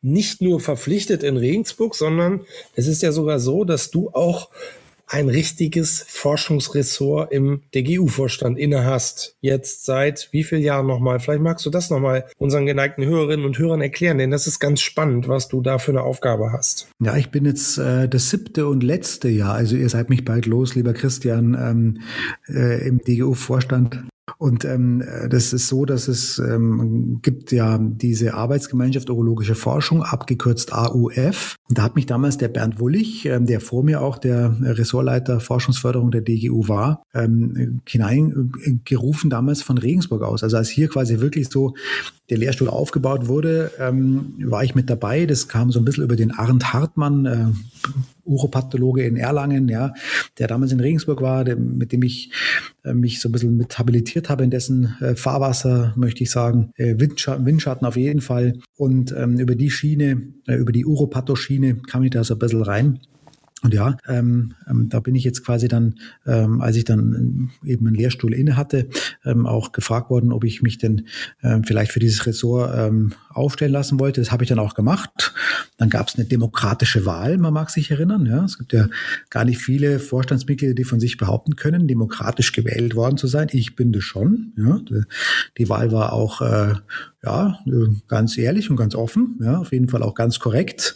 nicht 0.00 0.40
nur 0.40 0.60
verpflichtet 0.60 1.24
in 1.24 1.36
Regensburg, 1.36 1.96
sondern 1.96 2.42
es 2.76 2.86
ist 2.86 3.02
ja 3.02 3.10
sogar 3.10 3.40
so, 3.40 3.64
dass 3.64 3.90
du 3.90 4.10
auch 4.10 4.48
ein 5.12 5.28
richtiges 5.28 6.04
Forschungsressort 6.08 7.32
im 7.32 7.62
DGU-Vorstand 7.74 8.58
inne. 8.58 8.82
Jetzt 9.40 9.84
seit 9.84 10.28
wie 10.32 10.42
vielen 10.42 10.62
Jahren 10.62 10.86
nochmal? 10.86 11.20
Vielleicht 11.20 11.42
magst 11.42 11.64
du 11.64 11.70
das 11.70 11.90
nochmal 11.90 12.24
unseren 12.38 12.66
geneigten 12.66 13.04
Hörerinnen 13.04 13.46
und 13.46 13.58
Hörern 13.58 13.80
erklären, 13.80 14.18
denn 14.18 14.30
das 14.30 14.46
ist 14.46 14.58
ganz 14.58 14.80
spannend, 14.80 15.28
was 15.28 15.48
du 15.48 15.60
da 15.60 15.78
für 15.78 15.92
eine 15.92 16.02
Aufgabe 16.02 16.52
hast. 16.52 16.88
Ja, 17.00 17.16
ich 17.16 17.30
bin 17.30 17.44
jetzt 17.44 17.78
äh, 17.78 18.08
das 18.08 18.30
siebte 18.30 18.66
und 18.66 18.82
letzte 18.82 19.28
Jahr, 19.28 19.54
also 19.54 19.76
ihr 19.76 19.88
seid 19.88 20.10
mich 20.10 20.24
bald 20.24 20.46
los, 20.46 20.74
lieber 20.74 20.94
Christian, 20.94 21.54
ähm, 21.54 22.00
äh, 22.48 22.86
im 22.86 22.98
DGU-Vorstand. 22.98 24.04
Und 24.42 24.64
ähm, 24.64 25.04
das 25.30 25.52
ist 25.52 25.68
so, 25.68 25.84
dass 25.84 26.08
es 26.08 26.40
ähm, 26.40 27.20
gibt 27.22 27.52
ja 27.52 27.78
diese 27.78 28.34
Arbeitsgemeinschaft 28.34 29.08
Urologische 29.08 29.54
Forschung, 29.54 30.02
abgekürzt 30.02 30.72
AUF. 30.72 31.54
Und 31.68 31.78
da 31.78 31.82
hat 31.84 31.94
mich 31.94 32.06
damals 32.06 32.38
der 32.38 32.48
Bernd 32.48 32.80
Wullig, 32.80 33.24
ähm, 33.24 33.46
der 33.46 33.60
vor 33.60 33.84
mir 33.84 34.00
auch 34.00 34.18
der 34.18 34.56
Ressortleiter 34.60 35.38
Forschungsförderung 35.38 36.10
der 36.10 36.22
DGU 36.22 36.66
war, 36.66 37.04
ähm, 37.14 37.82
hineingerufen 37.86 39.30
damals 39.30 39.62
von 39.62 39.78
Regensburg 39.78 40.22
aus. 40.22 40.42
Also 40.42 40.56
als 40.56 40.70
hier 40.70 40.88
quasi 40.88 41.20
wirklich 41.20 41.48
so 41.48 41.76
der 42.28 42.38
Lehrstuhl 42.38 42.68
aufgebaut 42.68 43.28
wurde, 43.28 43.70
ähm, 43.78 44.34
war 44.44 44.64
ich 44.64 44.74
mit 44.74 44.90
dabei. 44.90 45.24
Das 45.24 45.46
kam 45.46 45.70
so 45.70 45.78
ein 45.78 45.84
bisschen 45.84 46.02
über 46.02 46.16
den 46.16 46.32
Arndt 46.32 46.72
Hartmann, 46.72 47.26
äh, 47.26 47.46
Uropathologe 48.24 49.04
in 49.04 49.16
Erlangen, 49.16 49.68
ja, 49.68 49.92
der 50.38 50.46
damals 50.46 50.72
in 50.72 50.80
Regensburg 50.80 51.20
war, 51.20 51.44
der, 51.44 51.56
mit 51.56 51.92
dem 51.92 52.02
ich 52.02 52.30
äh, 52.84 52.94
mich 52.94 53.20
so 53.20 53.28
ein 53.28 53.32
bisschen 53.32 53.56
mit 53.56 53.78
habilitiert 53.78 54.28
in 54.40 54.50
dessen 54.50 54.96
äh, 55.00 55.14
Fahrwasser, 55.14 55.92
möchte 55.96 56.22
ich 56.22 56.30
sagen, 56.30 56.70
äh, 56.76 56.94
Windschatten, 56.98 57.44
Windschatten 57.46 57.86
auf 57.86 57.96
jeden 57.96 58.20
Fall. 58.20 58.54
Und 58.76 59.14
ähm, 59.16 59.38
über 59.38 59.54
die 59.54 59.70
Schiene, 59.70 60.22
äh, 60.46 60.54
über 60.54 60.72
die 60.72 60.86
Uropathoschiene 60.86 61.76
kam 61.88 62.02
ich 62.02 62.10
da 62.10 62.24
so 62.24 62.34
ein 62.34 62.38
bisschen 62.38 62.62
rein. 62.62 63.00
Und 63.62 63.74
ja, 63.74 63.96
ähm, 64.08 64.54
ähm, 64.68 64.88
da 64.88 64.98
bin 64.98 65.14
ich 65.14 65.22
jetzt 65.22 65.44
quasi 65.44 65.68
dann, 65.68 65.94
ähm, 66.26 66.60
als 66.60 66.76
ich 66.76 66.84
dann 66.84 67.50
eben 67.64 67.86
einen 67.86 67.94
Lehrstuhl 67.94 68.34
inne 68.34 68.56
hatte, 68.56 68.88
ähm, 69.24 69.46
auch 69.46 69.70
gefragt 69.70 70.10
worden, 70.10 70.32
ob 70.32 70.42
ich 70.42 70.62
mich 70.62 70.78
denn 70.78 71.06
ähm, 71.42 71.62
vielleicht 71.62 71.92
für 71.92 72.00
dieses 72.00 72.26
Ressort 72.26 72.74
ähm, 72.76 73.12
aufstellen 73.30 73.72
lassen 73.72 74.00
wollte. 74.00 74.20
Das 74.20 74.32
habe 74.32 74.42
ich 74.42 74.48
dann 74.48 74.58
auch 74.58 74.74
gemacht. 74.74 75.32
Dann 75.78 75.90
gab 75.90 76.08
es 76.08 76.16
eine 76.16 76.24
demokratische 76.24 77.06
Wahl, 77.06 77.38
man 77.38 77.54
mag 77.54 77.70
sich 77.70 77.90
erinnern. 77.90 78.26
Ja, 78.26 78.44
es 78.44 78.58
gibt 78.58 78.72
ja 78.72 78.88
gar 79.30 79.44
nicht 79.44 79.58
viele 79.58 80.00
Vorstandsmitglieder, 80.00 80.74
die 80.74 80.84
von 80.84 80.98
sich 80.98 81.16
behaupten 81.16 81.54
können, 81.54 81.86
demokratisch 81.86 82.52
gewählt 82.52 82.96
worden 82.96 83.16
zu 83.16 83.28
sein. 83.28 83.46
Ich 83.52 83.76
bin 83.76 83.92
das 83.92 84.02
schon. 84.02 84.52
Ja, 84.56 84.80
die 85.56 85.68
Wahl 85.68 85.92
war 85.92 86.12
auch 86.12 86.40
äh, 86.40 86.74
ja 87.24 87.58
ganz 88.08 88.36
ehrlich 88.36 88.70
und 88.70 88.76
ganz 88.76 88.94
offen. 88.94 89.38
Ja, 89.42 89.58
auf 89.58 89.72
jeden 89.72 89.88
Fall 89.88 90.02
auch 90.02 90.14
ganz 90.14 90.38
korrekt. 90.38 90.94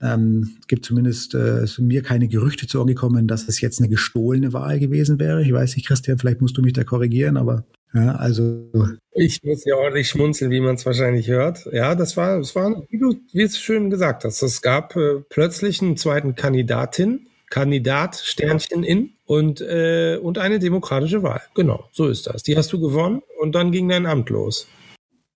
Ähm, 0.00 0.56
gibt 0.68 0.84
zumindest 0.84 1.34
äh, 1.34 1.66
sind 1.66 1.86
mir 1.86 2.02
keine 2.02 2.28
Gerüchte 2.28 2.66
zu 2.66 2.78
Ohren 2.78 2.88
gekommen, 2.88 3.26
dass 3.26 3.48
es 3.48 3.60
jetzt 3.60 3.80
eine 3.80 3.88
gestohlene 3.88 4.52
Wahl 4.52 4.78
gewesen 4.78 5.18
wäre. 5.18 5.42
Ich 5.42 5.52
weiß 5.52 5.76
nicht, 5.76 5.86
Christian, 5.86 6.18
vielleicht 6.18 6.40
musst 6.40 6.56
du 6.56 6.62
mich 6.62 6.74
da 6.74 6.84
korrigieren, 6.84 7.36
aber 7.36 7.64
ja, 7.94 8.16
also. 8.16 8.70
Ich 9.12 9.42
muss 9.42 9.64
ja 9.64 9.76
ordentlich 9.76 10.08
schmunzeln, 10.08 10.50
wie 10.50 10.60
man 10.60 10.74
es 10.74 10.84
wahrscheinlich 10.84 11.28
hört. 11.28 11.66
Ja, 11.72 11.94
das 11.94 12.16
war, 12.16 12.38
es 12.38 12.54
war, 12.54 12.82
wie 12.90 12.98
du, 12.98 13.14
wie 13.32 13.42
es 13.42 13.58
schön 13.58 13.88
gesagt 13.88 14.24
hast, 14.24 14.42
es 14.42 14.60
gab 14.60 14.96
äh, 14.96 15.22
plötzlich 15.30 15.80
einen 15.80 15.96
zweiten 15.96 16.34
Kandidatin, 16.34 17.28
Kandidat, 17.48 18.16
Sternchen 18.16 18.82
in 18.82 19.12
und, 19.24 19.60
äh, 19.62 20.18
und 20.20 20.36
eine 20.36 20.58
demokratische 20.58 21.22
Wahl. 21.22 21.40
Genau, 21.54 21.88
so 21.92 22.08
ist 22.08 22.26
das. 22.26 22.42
Die 22.42 22.56
hast 22.56 22.72
du 22.72 22.80
gewonnen 22.80 23.22
und 23.40 23.54
dann 23.54 23.72
ging 23.72 23.88
dein 23.88 24.04
Amt 24.04 24.28
los. 24.28 24.66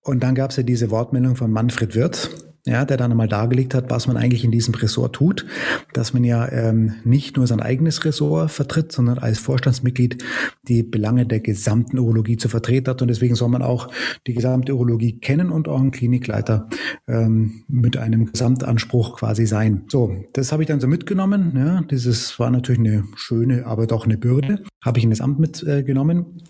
Und 0.03 0.23
dann 0.23 0.35
gab 0.35 0.51
es 0.51 0.57
ja 0.57 0.63
diese 0.63 0.89
Wortmeldung 0.89 1.35
von 1.35 1.51
Manfred 1.51 1.95
Wirth, 1.95 2.51
ja, 2.65 2.85
der 2.85 2.97
dann 2.97 3.11
einmal 3.11 3.27
dargelegt 3.27 3.73
hat, 3.73 3.89
was 3.89 4.05
man 4.07 4.17
eigentlich 4.17 4.43
in 4.43 4.51
diesem 4.51 4.75
Ressort 4.75 5.13
tut, 5.15 5.47
dass 5.93 6.13
man 6.13 6.23
ja 6.23 6.47
ähm, 6.51 6.93
nicht 7.03 7.35
nur 7.37 7.47
sein 7.47 7.59
eigenes 7.59 8.05
Ressort 8.05 8.51
vertritt, 8.51 8.91
sondern 8.91 9.17
als 9.17 9.39
Vorstandsmitglied 9.39 10.23
die 10.67 10.83
Belange 10.83 11.25
der 11.25 11.39
gesamten 11.39 11.97
Urologie 11.97 12.37
zu 12.37 12.49
vertreten 12.49 12.91
hat 12.91 13.01
und 13.01 13.07
deswegen 13.07 13.33
soll 13.33 13.49
man 13.49 13.63
auch 13.63 13.89
die 14.27 14.33
gesamte 14.33 14.75
Urologie 14.75 15.19
kennen 15.19 15.51
und 15.51 15.67
auch 15.67 15.81
ein 15.81 15.91
Klinikleiter 15.91 16.69
ähm, 17.07 17.63
mit 17.67 17.97
einem 17.97 18.31
Gesamtanspruch 18.31 19.17
quasi 19.17 19.47
sein. 19.47 19.85
So, 19.87 20.15
das 20.33 20.51
habe 20.51 20.61
ich 20.61 20.67
dann 20.67 20.79
so 20.79 20.87
mitgenommen. 20.87 21.53
Ja, 21.55 21.81
dieses 21.81 22.37
war 22.37 22.51
natürlich 22.51 22.79
eine 22.79 23.05
schöne, 23.15 23.65
aber 23.65 23.87
doch 23.87 24.05
eine 24.05 24.17
Bürde. 24.17 24.63
Habe 24.81 24.99
ich 24.99 25.03
in 25.03 25.09
das 25.09 25.21
Amt 25.21 25.39
mitgenommen. 25.39 26.43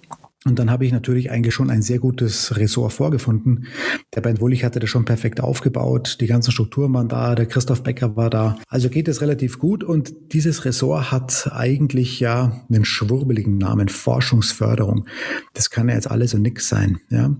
Und 0.43 0.57
dann 0.57 0.71
habe 0.71 0.87
ich 0.87 0.91
natürlich 0.91 1.29
eigentlich 1.29 1.53
schon 1.53 1.69
ein 1.69 1.83
sehr 1.83 1.99
gutes 1.99 2.57
Ressort 2.57 2.93
vorgefunden. 2.93 3.67
Der 4.15 4.21
Bernd 4.21 4.41
Wullig 4.41 4.63
hatte 4.63 4.79
das 4.79 4.89
schon 4.89 5.05
perfekt 5.05 5.39
aufgebaut. 5.39 6.17
Die 6.19 6.25
ganzen 6.25 6.51
Strukturen 6.51 6.91
waren 6.95 7.07
da. 7.07 7.35
Der 7.35 7.45
Christoph 7.45 7.83
Becker 7.83 8.15
war 8.15 8.31
da. 8.31 8.57
Also 8.67 8.89
geht 8.89 9.07
es 9.07 9.21
relativ 9.21 9.59
gut. 9.59 9.83
Und 9.83 10.33
dieses 10.33 10.65
Ressort 10.65 11.11
hat 11.11 11.51
eigentlich 11.53 12.19
ja 12.19 12.63
einen 12.69 12.85
schwurbeligen 12.85 13.59
Namen. 13.59 13.87
Forschungsförderung. 13.87 15.05
Das 15.53 15.69
kann 15.69 15.89
ja 15.89 15.93
jetzt 15.93 16.09
alles 16.09 16.33
und 16.33 16.41
nix 16.41 16.67
sein. 16.67 16.99
Ja. 17.11 17.35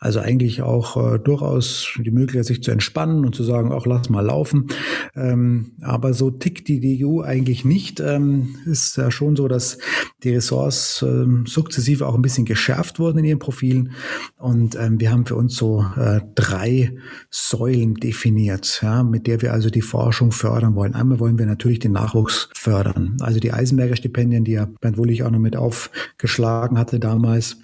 Also 0.00 0.20
eigentlich 0.20 0.62
auch 0.62 0.96
äh, 0.96 1.18
durchaus 1.18 1.86
die 1.98 2.10
Möglichkeit, 2.10 2.46
sich 2.46 2.62
zu 2.62 2.70
entspannen 2.70 3.26
und 3.26 3.34
zu 3.34 3.44
sagen, 3.44 3.70
auch 3.70 3.84
lass 3.84 4.08
mal 4.08 4.24
laufen. 4.24 4.68
Ähm, 5.14 5.72
aber 5.82 6.14
so 6.14 6.30
tickt 6.30 6.68
die 6.68 6.80
DU 6.80 7.20
eigentlich 7.20 7.66
nicht. 7.66 8.00
Ähm, 8.00 8.56
ist 8.64 8.96
ja 8.96 9.10
schon 9.10 9.36
so, 9.36 9.46
dass 9.46 9.76
die 10.22 10.30
Ressorts 10.30 11.04
ähm, 11.06 11.44
sukzessive 11.44 12.06
auch 12.06 12.14
ein 12.14 12.22
bisschen 12.22 12.45
geschärft 12.46 12.98
wurden 12.98 13.18
in 13.18 13.24
ihren 13.26 13.38
Profilen. 13.38 13.92
Und 14.38 14.74
ähm, 14.76 14.98
wir 14.98 15.12
haben 15.12 15.26
für 15.26 15.36
uns 15.36 15.56
so 15.56 15.84
äh, 15.96 16.20
drei 16.34 16.96
Säulen 17.30 17.94
definiert, 17.94 18.80
ja, 18.82 19.02
mit 19.02 19.26
der 19.26 19.42
wir 19.42 19.52
also 19.52 19.68
die 19.68 19.82
Forschung 19.82 20.32
fördern 20.32 20.74
wollen. 20.74 20.94
Einmal 20.94 21.20
wollen 21.20 21.38
wir 21.38 21.46
natürlich 21.46 21.80
den 21.80 21.92
Nachwuchs 21.92 22.48
fördern. 22.54 23.16
Also 23.20 23.40
die 23.40 23.52
Eisenberger 23.52 23.96
Stipendien, 23.96 24.44
die 24.44 24.52
ja 24.52 24.68
Bernd 24.80 24.96
Wullig 24.96 25.22
auch 25.22 25.30
noch 25.30 25.38
mit 25.38 25.56
aufgeschlagen 25.56 26.78
hatte 26.78 26.98
damals 26.98 27.58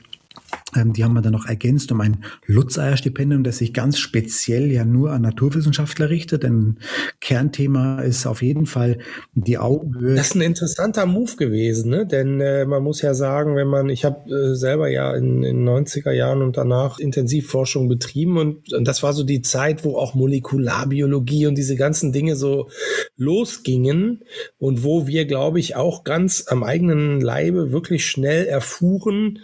die 0.75 1.05
haben 1.05 1.13
wir 1.13 1.21
dann 1.21 1.33
noch 1.33 1.47
ergänzt 1.47 1.93
um 1.93 2.01
ein 2.01 2.25
Lutzeyer-Stipendium, 2.47 3.45
das 3.45 3.59
sich 3.59 3.75
ganz 3.75 3.99
speziell 3.99 4.73
ja 4.73 4.85
nur 4.85 5.13
an 5.13 5.23
Naturwissenschaftler 5.23 6.09
richtet. 6.09 6.43
Denn 6.45 6.79
Kernthema 7.21 8.01
ist 8.01 8.27
auf 8.27 8.43
jeden 8.43 8.67
Fall 8.67 8.99
die 9.35 9.59
Augenhöhe. 9.59 10.15
Das 10.15 10.29
ist 10.29 10.35
ein 10.35 10.41
interessanter 10.41 11.05
Move 11.05 11.37
gewesen, 11.37 11.91
ne? 11.91 12.07
denn 12.07 12.41
äh, 12.41 12.65
man 12.65 12.83
muss 12.83 13.03
ja 13.03 13.13
sagen, 13.15 13.55
wenn 13.57 13.69
man, 13.69 13.91
ich 13.91 14.05
habe 14.05 14.31
äh, 14.31 14.55
selber 14.55 14.89
ja 14.89 15.15
in 15.15 15.43
den 15.43 15.69
90er 15.69 16.13
Jahren 16.13 16.43
und 16.43 16.57
danach 16.57 16.99
Intensivforschung 16.99 17.89
betrieben 17.89 18.39
und, 18.39 18.73
und 18.73 18.89
das 18.89 19.03
war 19.03 19.13
so 19.13 19.25
die 19.25 19.43
Zeit, 19.43 19.85
wo 19.85 19.97
auch 19.97 20.15
Molekularbiologie 20.15 21.47
und 21.47 21.57
diese 21.57 21.77
ganzen 21.77 22.13
Dinge 22.13 22.37
so 22.37 22.69
losgingen 23.17 24.23
und 24.59 24.85
wo 24.85 25.07
wir, 25.07 25.27
glaube 25.27 25.61
ich, 25.61 25.77
auch 25.77 26.05
ganz 26.05 26.47
am 26.49 26.63
eigenen 26.63 27.21
Leibe 27.21 27.73
wirklich 27.73 28.07
schnell 28.07 28.47
erfuhren, 28.47 29.39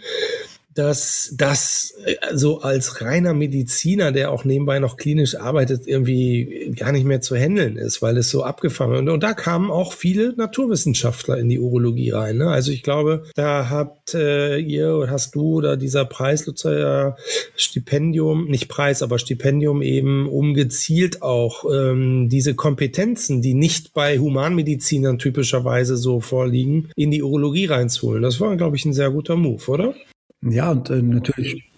dass 0.75 1.33
das 1.35 1.95
äh, 2.05 2.15
so 2.33 2.61
als 2.61 3.01
reiner 3.01 3.33
Mediziner, 3.33 4.11
der 4.11 4.31
auch 4.31 4.45
nebenbei 4.45 4.79
noch 4.79 4.97
klinisch 4.97 5.35
arbeitet, 5.35 5.87
irgendwie 5.87 6.73
gar 6.77 6.91
nicht 6.91 7.05
mehr 7.05 7.21
zu 7.21 7.35
handeln 7.35 7.77
ist, 7.77 8.01
weil 8.01 8.17
es 8.17 8.29
so 8.29 8.43
abgefangen 8.43 8.93
wird. 8.93 9.09
Und 9.09 9.23
da 9.23 9.33
kamen 9.33 9.71
auch 9.71 9.93
viele 9.93 10.33
Naturwissenschaftler 10.35 11.37
in 11.37 11.49
die 11.49 11.59
Urologie 11.59 12.11
rein. 12.11 12.37
Ne? 12.37 12.49
Also 12.49 12.71
ich 12.71 12.83
glaube, 12.83 13.23
da 13.35 13.69
habt 13.69 14.13
äh, 14.13 14.57
ihr 14.57 14.95
oder 14.95 15.11
hast 15.11 15.35
du 15.35 15.55
oder 15.55 15.75
dieser 15.75 16.05
Preis, 16.05 16.45
Lutzer 16.45 17.17
Stipendium, 17.55 18.45
nicht 18.45 18.67
Preis, 18.67 19.01
aber 19.01 19.19
Stipendium 19.19 19.81
eben, 19.81 20.27
um 20.29 20.53
gezielt 20.53 21.21
auch 21.21 21.65
ähm, 21.65 22.29
diese 22.29 22.53
Kompetenzen, 22.53 23.41
die 23.41 23.53
nicht 23.53 23.93
bei 23.93 24.19
Humanmedizinern 24.19 25.19
typischerweise 25.19 25.97
so 25.97 26.19
vorliegen, 26.19 26.89
in 26.95 27.11
die 27.11 27.23
Urologie 27.23 27.65
reinzuholen. 27.65 28.21
Das 28.21 28.39
war, 28.39 28.55
glaube 28.55 28.75
ich, 28.75 28.85
ein 28.85 28.93
sehr 28.93 29.09
guter 29.11 29.35
Move, 29.35 29.67
oder? 29.67 29.93
Ja, 30.41 30.71
und 30.71 30.89
äh, 30.89 31.01
natürlich 31.01 31.68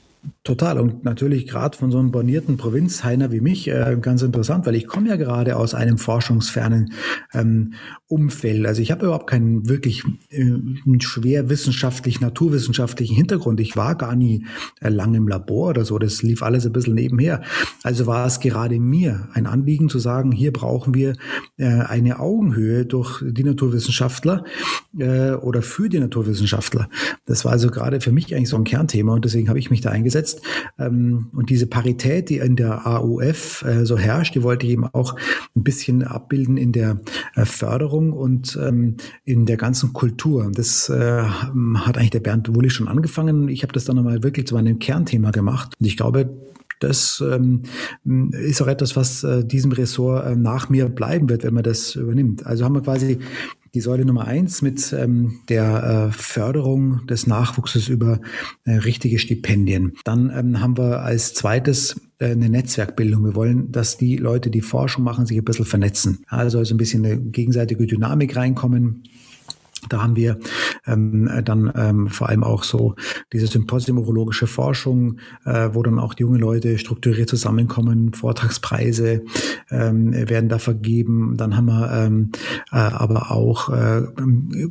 Total. 0.43 0.79
Und 0.79 1.03
natürlich 1.03 1.45
gerade 1.45 1.77
von 1.77 1.91
so 1.91 2.00
einem 2.00 2.10
bornierten 2.10 2.57
Provinzheiner 2.57 3.31
wie 3.31 3.41
mich 3.41 3.67
äh, 3.67 3.95
ganz 4.01 4.24
interessant, 4.24 4.65
weil 4.65 4.74
ich 4.74 4.88
komme 4.88 5.10
ja 5.10 5.15
gerade 5.15 5.55
aus 5.55 5.75
einem 5.75 6.00
forschungsfernen 6.00 6.93
ähm, 7.31 7.75
Umfeld. 8.07 8.65
Also 8.65 8.81
ich 8.81 8.89
habe 8.89 9.05
überhaupt 9.05 9.29
keinen 9.29 9.69
wirklich 9.69 10.03
äh, 10.31 10.51
schwer 11.00 11.50
wissenschaftlich, 11.50 12.21
naturwissenschaftlichen 12.21 13.15
Hintergrund. 13.15 13.60
Ich 13.60 13.77
war 13.77 13.93
gar 13.93 14.15
nie 14.15 14.48
äh, 14.79 14.89
lange 14.89 15.17
im 15.17 15.27
Labor 15.27 15.69
oder 15.69 15.86
so. 15.86 16.00
Das 16.00 16.24
lief 16.24 16.41
alles 16.41 16.65
ein 16.65 16.74
bisschen 16.74 16.95
nebenher. 16.95 17.43
Also 17.83 18.07
war 18.07 18.25
es 18.25 18.39
gerade 18.39 18.79
mir 18.79 19.29
ein 19.33 19.45
Anliegen 19.45 19.89
zu 19.89 20.00
sagen, 20.00 20.31
hier 20.31 20.51
brauchen 20.51 20.95
wir 20.95 21.17
äh, 21.57 21.67
eine 21.67 22.19
Augenhöhe 22.19 22.88
durch 22.88 23.24
die 23.24 23.43
Naturwissenschaftler 23.43 24.43
äh, 24.98 25.33
oder 25.33 25.62
für 25.62 25.88
die 25.88 26.00
Naturwissenschaftler. 26.00 26.89
Das 27.27 27.45
war 27.45 27.51
also 27.51 27.69
gerade 27.69 28.01
für 28.01 28.12
mich 28.12 28.33
eigentlich 28.33 28.50
so 28.50 28.57
ein 28.57 28.63
Kernthema 28.63 29.13
und 29.13 29.24
deswegen 29.24 29.48
habe 29.48 29.60
ich 29.60 29.69
mich 29.69 29.81
da 29.81 29.91
eingesetzt 29.91 30.30
eingesetzt. 30.31 30.41
Ähm, 30.79 31.27
und 31.33 31.50
diese 31.50 31.67
Parität, 31.67 32.29
die 32.29 32.38
in 32.38 32.55
der 32.55 32.85
AUF 32.88 33.63
äh, 33.63 33.85
so 33.85 33.97
herrscht, 33.97 34.35
die 34.35 34.43
wollte 34.43 34.65
ich 34.65 34.73
eben 34.73 34.85
auch 34.85 35.15
ein 35.55 35.63
bisschen 35.63 36.03
abbilden 36.03 36.57
in 36.57 36.71
der 36.71 37.01
äh, 37.35 37.45
Förderung 37.45 38.13
und 38.13 38.57
ähm, 38.61 38.97
in 39.23 39.45
der 39.45 39.57
ganzen 39.57 39.93
Kultur. 39.93 40.50
Das 40.53 40.89
äh, 40.89 41.23
hat 41.23 41.97
eigentlich 41.97 42.11
der 42.11 42.19
Bernd 42.19 42.53
Wulli 42.53 42.69
schon 42.69 42.88
angefangen. 42.88 43.50
Ich 43.50 43.63
habe 43.63 43.73
das 43.73 43.85
dann 43.85 43.95
nochmal 43.95 44.23
wirklich 44.23 44.47
zu 44.47 44.55
meinem 44.55 44.79
Kernthema 44.79 45.31
gemacht. 45.31 45.73
Und 45.79 45.85
ich 45.85 45.97
glaube, 45.97 46.29
das 46.79 47.23
ähm, 47.25 47.61
ist 48.31 48.59
auch 48.61 48.67
etwas, 48.67 48.95
was 48.95 49.23
äh, 49.23 49.45
diesem 49.45 49.71
Ressort 49.71 50.25
äh, 50.25 50.35
nach 50.35 50.69
mir 50.69 50.89
bleiben 50.89 51.29
wird, 51.29 51.43
wenn 51.43 51.53
man 51.53 51.63
das 51.63 51.93
übernimmt. 51.93 52.47
Also 52.47 52.65
haben 52.65 52.73
wir 52.73 52.81
quasi 52.81 53.19
die 53.73 53.81
Säule 53.81 54.05
Nummer 54.05 54.27
eins 54.27 54.61
mit 54.61 54.93
ähm, 54.93 55.39
der 55.47 56.09
äh, 56.09 56.11
Förderung 56.11 57.05
des 57.07 57.25
Nachwuchses 57.25 57.87
über 57.87 58.19
äh, 58.65 58.73
richtige 58.73 59.17
Stipendien. 59.17 59.93
Dann 60.03 60.31
ähm, 60.35 60.59
haben 60.59 60.77
wir 60.77 61.01
als 61.01 61.33
zweites 61.33 62.01
äh, 62.19 62.31
eine 62.31 62.49
Netzwerkbildung. 62.49 63.23
Wir 63.23 63.35
wollen, 63.35 63.71
dass 63.71 63.97
die 63.97 64.17
Leute, 64.17 64.49
die 64.49 64.61
Forschung 64.61 65.03
machen, 65.03 65.25
sich 65.25 65.37
ein 65.37 65.45
bisschen 65.45 65.65
vernetzen. 65.65 66.23
Also, 66.27 66.59
also 66.59 66.75
ein 66.75 66.77
bisschen 66.77 67.05
eine 67.05 67.17
gegenseitige 67.17 67.87
Dynamik 67.87 68.35
reinkommen. 68.35 69.03
Da 69.89 70.01
haben 70.01 70.15
wir 70.15 70.38
ähm, 70.85 71.29
dann 71.43 71.71
ähm, 71.75 72.07
vor 72.07 72.29
allem 72.29 72.43
auch 72.43 72.63
so 72.63 72.95
diese 73.33 73.47
Symposium 73.47 73.97
urologische 73.97 74.47
Forschung, 74.47 75.17
äh, 75.45 75.69
wo 75.73 75.83
dann 75.83 76.00
auch 76.00 76.13
die 76.13 76.23
junge 76.23 76.38
Leute 76.38 76.77
strukturiert 76.77 77.29
zusammenkommen, 77.29 78.13
Vortragspreise 78.13 79.23
ähm, 79.69 80.13
werden 80.13 80.50
da 80.50 80.59
vergeben. 80.59 81.35
Dann 81.38 81.55
haben 81.55 81.65
wir 81.65 81.91
ähm, 81.91 82.31
äh, 82.71 82.77
aber 82.77 83.31
auch 83.31 83.69
äh, 83.69 84.03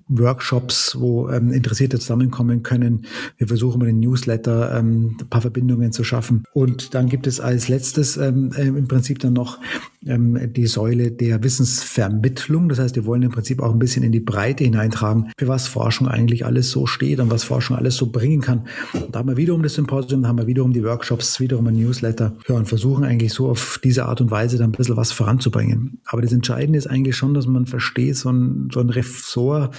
Workshops, 0.09 0.97
wo 0.99 1.29
ähm, 1.29 1.52
Interessierte 1.52 1.99
zusammenkommen 1.99 2.62
können. 2.62 3.07
Wir 3.37 3.49
versuchen 3.49 3.79
mit 3.79 3.88
den 3.88 4.00
Newsletter 4.00 4.76
ähm, 4.76 5.17
ein 5.21 5.29
paar 5.29 5.40
Verbindungen 5.40 5.93
zu 5.93 6.05
schaffen. 6.05 6.45
Und 6.52 6.95
dann 6.95 7.09
gibt 7.09 7.26
es 7.26 7.40
als 7.40 7.69
letztes 7.69 8.17
ähm, 8.17 8.52
äh, 8.57 8.67
im 8.67 8.88
Prinzip 8.88 9.19
dann 9.19 9.33
noch 9.33 9.59
ähm, 10.07 10.52
die 10.52 10.66
Säule 10.66 11.11
der 11.11 11.42
Wissensvermittlung. 11.42 12.69
Das 12.69 12.78
heißt, 12.78 12.97
wir 12.97 13.04
wollen 13.04 13.23
im 13.23 13.30
Prinzip 13.30 13.61
auch 13.61 13.73
ein 13.73 13.78
bisschen 13.78 14.02
in 14.02 14.12
die 14.12 14.21
Breite 14.21 14.64
hineintragen, 14.64 15.30
für 15.38 15.49
was 15.49 15.69
Forschung 15.69 16.09
eigentlich 16.09 16.47
alles 16.47 16.71
so 16.71 16.87
steht 16.87 17.21
und 17.21 17.30
was 17.30 17.45
Forschung 17.45 17.76
alles 17.76 17.97
so 17.97 18.07
bringen 18.07 18.40
kann. 18.40 18.66
Da 19.11 19.19
haben 19.19 19.28
wir 19.28 19.37
wiederum 19.37 19.62
das 19.62 19.75
Symposium, 19.75 20.23
da 20.23 20.28
haben 20.28 20.38
wir 20.38 20.47
wiederum 20.47 20.73
die 20.73 20.85
Workshops, 20.85 21.40
wiederum 21.40 21.66
ein 21.66 21.76
Newsletter. 21.76 22.37
Ja, 22.49 22.54
und 22.57 22.66
versuchen 22.66 23.04
eigentlich 23.04 23.33
so 23.33 23.49
auf 23.49 23.78
diese 23.83 24.07
Art 24.07 24.21
und 24.21 24.30
Weise 24.30 24.59
dann 24.59 24.71
ein 24.71 24.73
bisschen 24.73 24.97
was 24.97 25.12
voranzubringen. 25.12 26.00
Aber 26.07 26.23
das 26.23 26.33
Entscheidende 26.33 26.78
ist 26.78 26.87
eigentlich 26.87 27.16
schon, 27.16 27.35
dass 27.35 27.47
man 27.47 27.66
versteht, 27.66 28.16
so 28.16 28.30
ein, 28.30 28.69
so 28.73 28.80
ein 28.80 28.90
Ressort 28.90 29.75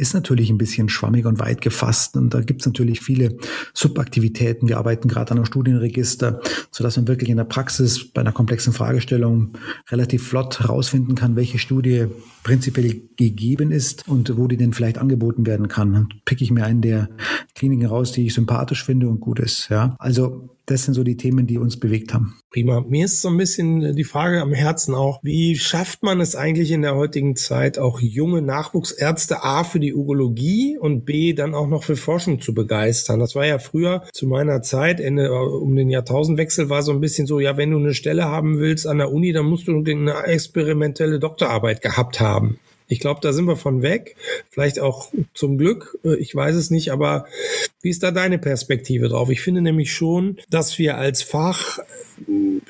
ist 0.00 0.14
natürlich 0.14 0.50
ein 0.50 0.58
bisschen 0.58 0.88
schwammig 0.88 1.26
und 1.26 1.38
weit 1.38 1.60
gefasst 1.60 2.16
und 2.16 2.32
da 2.32 2.40
gibt 2.40 2.62
es 2.62 2.66
natürlich 2.66 3.00
viele 3.00 3.36
Subaktivitäten. 3.74 4.66
Wir 4.68 4.78
arbeiten 4.78 5.08
gerade 5.08 5.32
an 5.32 5.36
einem 5.36 5.44
Studienregister, 5.44 6.40
sodass 6.70 6.96
man 6.96 7.06
wirklich 7.06 7.28
in 7.28 7.36
der 7.36 7.44
Praxis 7.44 8.10
bei 8.10 8.22
einer 8.22 8.32
komplexen 8.32 8.72
Fragestellung 8.72 9.52
relativ 9.90 10.26
flott 10.26 10.60
herausfinden 10.60 11.14
kann, 11.14 11.36
welche 11.36 11.58
Studie 11.58 12.06
prinzipiell 12.42 13.02
gegeben 13.16 13.70
ist 13.70 14.08
und 14.08 14.36
wo 14.36 14.48
die 14.48 14.56
denn 14.56 14.72
vielleicht 14.72 14.96
angeboten 14.96 15.44
werden 15.44 15.68
kann. 15.68 15.92
Dann 15.92 16.08
picke 16.24 16.42
ich 16.42 16.50
mir 16.50 16.64
einen 16.64 16.80
der 16.80 17.10
Kliniken 17.54 17.86
raus, 17.86 18.12
die 18.12 18.26
ich 18.26 18.34
sympathisch 18.34 18.84
finde 18.84 19.08
und 19.08 19.20
gut 19.20 19.38
ist. 19.38 19.68
Ja, 19.68 19.96
also 19.98 20.56
das 20.70 20.84
sind 20.84 20.94
so 20.94 21.02
die 21.02 21.16
Themen, 21.16 21.46
die 21.46 21.58
uns 21.58 21.78
bewegt 21.78 22.14
haben. 22.14 22.36
Prima. 22.50 22.80
Mir 22.80 23.04
ist 23.04 23.22
so 23.22 23.28
ein 23.28 23.36
bisschen 23.36 23.96
die 23.96 24.04
Frage 24.04 24.40
am 24.40 24.52
Herzen 24.52 24.94
auch, 24.94 25.18
wie 25.22 25.56
schafft 25.56 26.02
man 26.02 26.20
es 26.20 26.36
eigentlich 26.36 26.70
in 26.70 26.82
der 26.82 26.94
heutigen 26.94 27.34
Zeit 27.34 27.78
auch 27.78 28.00
junge 28.00 28.40
Nachwuchsärzte 28.40 29.42
A 29.42 29.64
für 29.64 29.80
die 29.80 29.94
Urologie 29.94 30.78
und 30.78 31.04
B 31.04 31.32
dann 31.32 31.54
auch 31.54 31.66
noch 31.66 31.82
für 31.82 31.96
Forschung 31.96 32.40
zu 32.40 32.54
begeistern? 32.54 33.18
Das 33.18 33.34
war 33.34 33.46
ja 33.46 33.58
früher 33.58 34.04
zu 34.12 34.26
meiner 34.26 34.62
Zeit, 34.62 35.00
Ende 35.00 35.32
um 35.32 35.74
den 35.74 35.90
Jahrtausendwechsel 35.90 36.68
war 36.68 36.82
so 36.82 36.92
ein 36.92 37.00
bisschen 37.00 37.26
so, 37.26 37.40
ja, 37.40 37.56
wenn 37.56 37.72
du 37.72 37.78
eine 37.78 37.94
Stelle 37.94 38.24
haben 38.24 38.58
willst 38.58 38.86
an 38.86 38.98
der 38.98 39.12
Uni, 39.12 39.32
dann 39.32 39.46
musst 39.46 39.66
du 39.66 39.76
eine 39.76 40.22
experimentelle 40.24 41.18
Doktorarbeit 41.18 41.82
gehabt 41.82 42.20
haben. 42.20 42.58
Ich 42.90 43.00
glaube, 43.00 43.20
da 43.22 43.32
sind 43.32 43.46
wir 43.46 43.56
von 43.56 43.82
weg. 43.82 44.16
Vielleicht 44.50 44.80
auch 44.80 45.08
zum 45.32 45.56
Glück. 45.56 45.96
Äh, 46.04 46.16
ich 46.16 46.34
weiß 46.34 46.56
es 46.56 46.70
nicht, 46.70 46.92
aber 46.92 47.26
wie 47.80 47.90
ist 47.90 48.02
da 48.02 48.10
deine 48.10 48.38
Perspektive 48.38 49.08
drauf? 49.08 49.30
Ich 49.30 49.40
finde 49.40 49.62
nämlich 49.62 49.92
schon, 49.92 50.38
dass 50.50 50.78
wir 50.78 50.98
als 50.98 51.22
Fach 51.22 51.78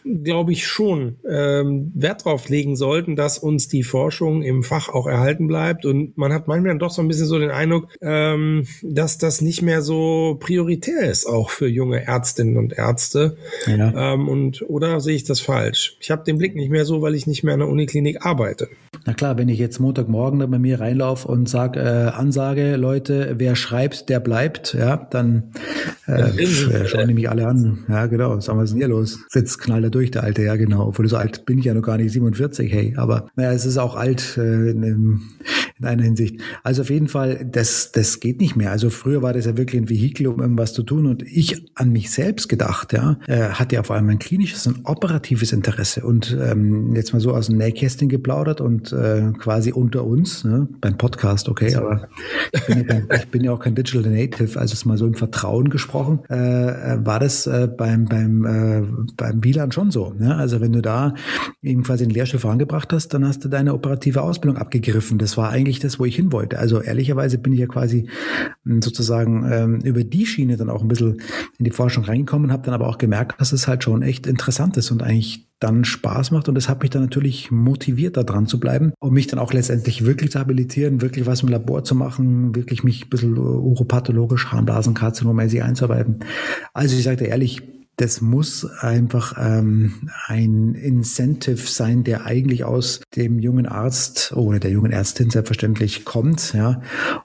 glaube 0.04 0.52
ich, 0.52 0.66
schon 0.66 1.16
ähm, 1.28 1.90
Wert 1.94 2.24
drauf 2.24 2.48
legen 2.48 2.76
sollten, 2.76 3.16
dass 3.16 3.38
uns 3.38 3.68
die 3.68 3.82
Forschung 3.82 4.42
im 4.42 4.62
Fach 4.62 4.88
auch 4.88 5.06
erhalten 5.06 5.48
bleibt. 5.48 5.84
Und 5.84 6.16
man 6.16 6.32
hat 6.32 6.48
manchmal 6.48 6.78
doch 6.78 6.90
so 6.90 7.02
ein 7.02 7.08
bisschen 7.08 7.26
so 7.26 7.38
den 7.38 7.50
Eindruck, 7.50 7.88
ähm, 8.00 8.66
dass 8.82 9.18
das 9.18 9.40
nicht 9.40 9.62
mehr 9.62 9.82
so 9.82 10.36
prioritär 10.40 11.10
ist, 11.10 11.26
auch 11.26 11.50
für 11.50 11.66
junge 11.66 12.06
Ärztinnen 12.06 12.56
und 12.56 12.72
Ärzte. 12.72 13.36
Ja. 13.66 14.14
Ähm, 14.14 14.28
und 14.28 14.62
oder 14.68 15.00
sehe 15.00 15.16
ich 15.16 15.24
das 15.24 15.40
falsch? 15.40 15.96
Ich 16.00 16.10
habe 16.10 16.24
den 16.24 16.38
Blick 16.38 16.54
nicht 16.54 16.70
mehr 16.70 16.84
so, 16.84 17.02
weil 17.02 17.14
ich 17.14 17.26
nicht 17.26 17.42
mehr 17.42 17.54
an 17.54 17.60
der 17.60 17.68
Uniklinik 17.68 18.24
arbeite. 18.24 18.68
Na 19.06 19.14
klar, 19.14 19.38
wenn 19.38 19.48
ich 19.48 19.58
jetzt 19.58 19.80
Montagmorgen 19.80 20.38
bei 20.50 20.58
mir 20.58 20.80
reinlaufe 20.80 21.26
und 21.26 21.48
sage, 21.48 21.80
äh, 21.80 22.10
Ansage, 22.10 22.76
Leute, 22.76 23.34
wer 23.38 23.56
schreibt, 23.56 24.08
der 24.08 24.20
bleibt, 24.20 24.74
ja, 24.74 24.96
dann 24.96 25.44
äh, 26.06 26.44
ja, 26.44 26.86
schauen 26.86 27.08
die 27.08 27.14
mich 27.14 27.30
alle 27.30 27.46
an. 27.46 27.84
Ja, 27.88 28.06
genau. 28.06 28.40
Sagen 28.40 28.58
wir, 28.58 28.62
was 28.62 28.70
ist 28.70 28.72
denn 28.72 28.80
hier 28.80 28.88
los? 28.88 29.20
Jetzt 29.34 29.58
knallt 29.58 29.84
er 29.84 29.90
durch, 29.90 30.10
der 30.10 30.24
Alte, 30.24 30.42
ja, 30.42 30.56
genau. 30.56 30.88
Obwohl 30.88 31.08
so 31.08 31.16
alt 31.16 31.46
bin 31.46 31.58
ich 31.58 31.64
ja 31.64 31.74
noch 31.74 31.82
gar 31.82 31.96
nicht, 31.96 32.12
47, 32.12 32.72
hey. 32.72 32.94
Aber 32.96 33.28
naja, 33.36 33.52
es 33.52 33.64
ist 33.64 33.78
auch 33.78 33.96
alt 33.96 34.36
äh, 34.36 34.70
in, 34.70 34.82
in 35.78 35.84
einer 35.84 36.02
Hinsicht. 36.02 36.40
Also 36.62 36.82
auf 36.82 36.90
jeden 36.90 37.08
Fall, 37.08 37.46
das, 37.50 37.92
das 37.92 38.20
geht 38.20 38.40
nicht 38.40 38.56
mehr. 38.56 38.70
Also 38.70 38.90
früher 38.90 39.22
war 39.22 39.32
das 39.32 39.46
ja 39.46 39.56
wirklich 39.56 39.80
ein 39.80 39.88
Vehikel, 39.88 40.26
um 40.26 40.40
irgendwas 40.40 40.72
zu 40.72 40.82
tun. 40.82 41.06
Und 41.06 41.22
ich 41.22 41.70
an 41.74 41.92
mich 41.92 42.10
selbst 42.10 42.48
gedacht, 42.48 42.92
ja, 42.92 43.18
äh, 43.26 43.50
hatte 43.50 43.76
ja 43.76 43.82
vor 43.82 43.96
allem 43.96 44.08
ein 44.08 44.18
klinisches 44.18 44.66
und 44.66 44.80
operatives 44.84 45.52
Interesse. 45.52 46.04
Und 46.04 46.36
ähm, 46.40 46.94
jetzt 46.94 47.12
mal 47.12 47.20
so 47.20 47.32
aus 47.32 47.46
dem 47.46 47.56
Nähkästchen 47.56 48.08
geplaudert 48.08 48.60
und 48.60 48.89
äh, 48.92 49.32
quasi 49.38 49.72
unter 49.72 50.04
uns, 50.04 50.44
ne, 50.44 50.68
beim 50.80 50.96
Podcast, 50.96 51.48
okay, 51.48 51.74
aber 51.74 52.08
ich 52.52 52.64
bin, 52.66 52.78
ja 52.78 52.84
kein, 52.84 53.08
ich 53.14 53.28
bin 53.28 53.44
ja 53.44 53.52
auch 53.52 53.60
kein 53.60 53.74
Digital 53.74 54.10
Native, 54.10 54.58
also 54.58 54.72
es 54.72 54.84
mal 54.84 54.96
so 54.96 55.06
im 55.06 55.14
Vertrauen 55.14 55.70
gesprochen, 55.70 56.20
äh, 56.28 56.34
äh 56.94 57.06
war 57.06 57.18
das 57.20 57.46
äh, 57.46 57.68
beim, 57.68 58.06
beim, 58.06 58.44
äh, 58.44 58.82
beim 59.16 59.44
WLAN 59.44 59.72
schon 59.72 59.90
so. 59.90 60.12
Ne? 60.12 60.36
Also 60.36 60.60
wenn 60.60 60.72
du 60.72 60.82
da 60.82 61.14
eben 61.62 61.82
quasi 61.82 62.04
den 62.04 62.14
Lehrstuhl 62.14 62.40
vorangebracht 62.40 62.92
hast, 62.92 63.08
dann 63.08 63.26
hast 63.26 63.44
du 63.44 63.48
deine 63.48 63.74
operative 63.74 64.22
Ausbildung 64.22 64.56
abgegriffen. 64.56 65.18
Das 65.18 65.36
war 65.36 65.50
eigentlich 65.50 65.78
das, 65.78 65.98
wo 65.98 66.04
ich 66.04 66.16
hin 66.16 66.32
wollte. 66.32 66.58
Also 66.58 66.80
ehrlicherweise 66.80 67.38
bin 67.38 67.52
ich 67.52 67.60
ja 67.60 67.66
quasi 67.66 68.08
hm, 68.64 68.82
sozusagen 68.82 69.50
ähm, 69.50 69.80
über 69.80 70.04
die 70.04 70.26
Schiene 70.26 70.56
dann 70.56 70.70
auch 70.70 70.82
ein 70.82 70.88
bisschen 70.88 71.20
in 71.58 71.64
die 71.64 71.70
Forschung 71.70 72.04
reingekommen, 72.04 72.52
habe 72.52 72.64
dann 72.64 72.74
aber 72.74 72.88
auch 72.88 72.98
gemerkt, 72.98 73.40
dass 73.40 73.52
es 73.52 73.68
halt 73.68 73.84
schon 73.84 74.02
echt 74.02 74.26
interessant 74.26 74.76
ist 74.76 74.90
und 74.90 75.02
eigentlich 75.02 75.49
dann 75.60 75.84
Spaß 75.84 76.30
macht. 76.32 76.48
Und 76.48 76.54
das 76.56 76.68
hat 76.68 76.82
mich 76.82 76.90
dann 76.90 77.02
natürlich 77.02 77.50
motiviert, 77.50 78.16
da 78.16 78.22
dran 78.22 78.46
zu 78.46 78.58
bleiben 78.58 78.92
und 78.98 79.12
mich 79.12 79.26
dann 79.26 79.38
auch 79.38 79.52
letztendlich 79.52 80.04
wirklich 80.04 80.32
zu 80.32 80.40
habilitieren, 80.40 81.02
wirklich 81.02 81.26
was 81.26 81.42
im 81.42 81.48
Labor 81.48 81.84
zu 81.84 81.94
machen, 81.94 82.56
wirklich 82.56 82.82
mich 82.82 83.06
ein 83.06 83.10
bisschen 83.10 83.38
uropathologisch, 83.38 84.46
Harnblasenkarzinomäßig 84.46 85.62
einzuarbeiten. 85.62 86.20
Also 86.72 86.96
ich 86.96 87.04
sagte 87.04 87.24
ehrlich, 87.24 87.62
das 87.96 88.22
muss 88.22 88.64
einfach 88.64 89.34
ähm, 89.38 90.08
ein 90.26 90.74
Incentive 90.74 91.58
sein, 91.58 92.02
der 92.02 92.24
eigentlich 92.24 92.64
aus 92.64 93.02
dem 93.14 93.38
jungen 93.38 93.66
Arzt 93.66 94.32
oder 94.34 94.58
der 94.58 94.70
jungen 94.70 94.90
Ärztin 94.90 95.28
selbstverständlich 95.28 96.06
kommt, 96.06 96.54
ja. 96.54 96.80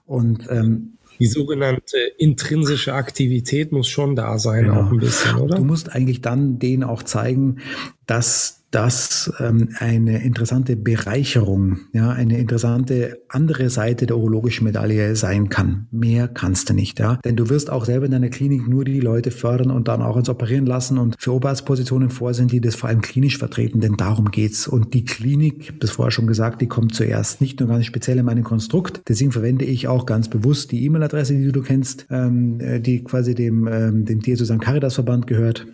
Und 0.06 0.48
ähm, 0.50 0.98
die 1.20 1.28
sogenannte 1.28 1.98
intrinsische 2.18 2.94
Aktivität 2.94 3.72
muss 3.72 3.88
schon 3.88 4.16
da 4.18 4.38
sein, 4.38 4.66
genau. 4.66 4.82
auch 4.82 4.92
ein 4.92 4.98
bisschen, 4.98 5.38
oder? 5.38 5.56
Du 5.56 5.64
musst 5.64 5.94
eigentlich 5.94 6.22
dann 6.22 6.60
denen 6.60 6.84
auch 6.84 7.04
zeigen, 7.04 7.60
dass 8.06 8.66
das 8.76 9.32
ähm, 9.40 9.70
eine 9.80 10.22
interessante 10.22 10.76
Bereicherung, 10.76 11.80
ja, 11.94 12.10
eine 12.10 12.38
interessante 12.38 13.20
andere 13.30 13.70
Seite 13.70 14.06
der 14.06 14.18
urologischen 14.18 14.66
Medaille 14.66 15.16
sein 15.16 15.48
kann. 15.48 15.88
Mehr 15.92 16.28
kannst 16.28 16.70
du 16.70 16.74
nicht, 16.74 17.00
ja. 17.00 17.18
Denn 17.24 17.38
du 17.38 17.50
wirst 17.50 17.70
auch 17.70 17.86
selber 17.86 18.06
in 18.06 18.12
deiner 18.12 18.28
Klinik 18.28 18.68
nur 18.68 18.84
die 18.84 19.00
Leute 19.00 19.32
fördern 19.32 19.72
und 19.72 19.88
dann 19.88 20.02
auch 20.02 20.18
uns 20.18 20.28
operieren 20.28 20.66
lassen 20.66 20.98
und 20.98 21.16
für 21.18 21.34
Oberarztpositionen 21.34 22.10
vorsehen, 22.10 22.50
die 22.50 22.60
das 22.60 22.76
vor 22.76 22.90
allem 22.90 23.00
klinisch 23.00 23.38
vertreten, 23.38 23.80
denn 23.80 23.96
darum 23.96 24.30
geht's. 24.30 24.68
Und 24.68 24.94
die 24.94 25.06
Klinik, 25.06 25.80
das 25.80 25.92
vorher 25.92 26.12
schon 26.12 26.28
gesagt, 26.28 26.62
die 26.62 26.68
kommt 26.68 26.94
zuerst. 26.94 27.40
Nicht 27.40 27.62
nur 27.62 27.70
ganz 27.70 27.86
speziell 27.86 28.18
in 28.18 28.26
meinem 28.26 28.44
Konstrukt. 28.44 29.02
Deswegen 29.08 29.32
verwende 29.32 29.64
ich 29.64 29.88
auch 29.88 30.06
ganz 30.06 30.28
bewusst 30.28 30.74
die 30.74 30.84
E-Mail-Adresse, 30.84 31.34
die 31.34 31.54
du 31.54 31.62
kennst, 31.62 32.08
ähm, 32.10 32.60
die 32.84 33.06
quasi 33.06 33.36
dem, 33.36 33.68
ähm, 33.68 34.04
dem 34.04 34.20
Diözesan 34.20 34.60
Caritas 34.60 34.96
Verband 34.96 35.28
gehört 35.28 35.66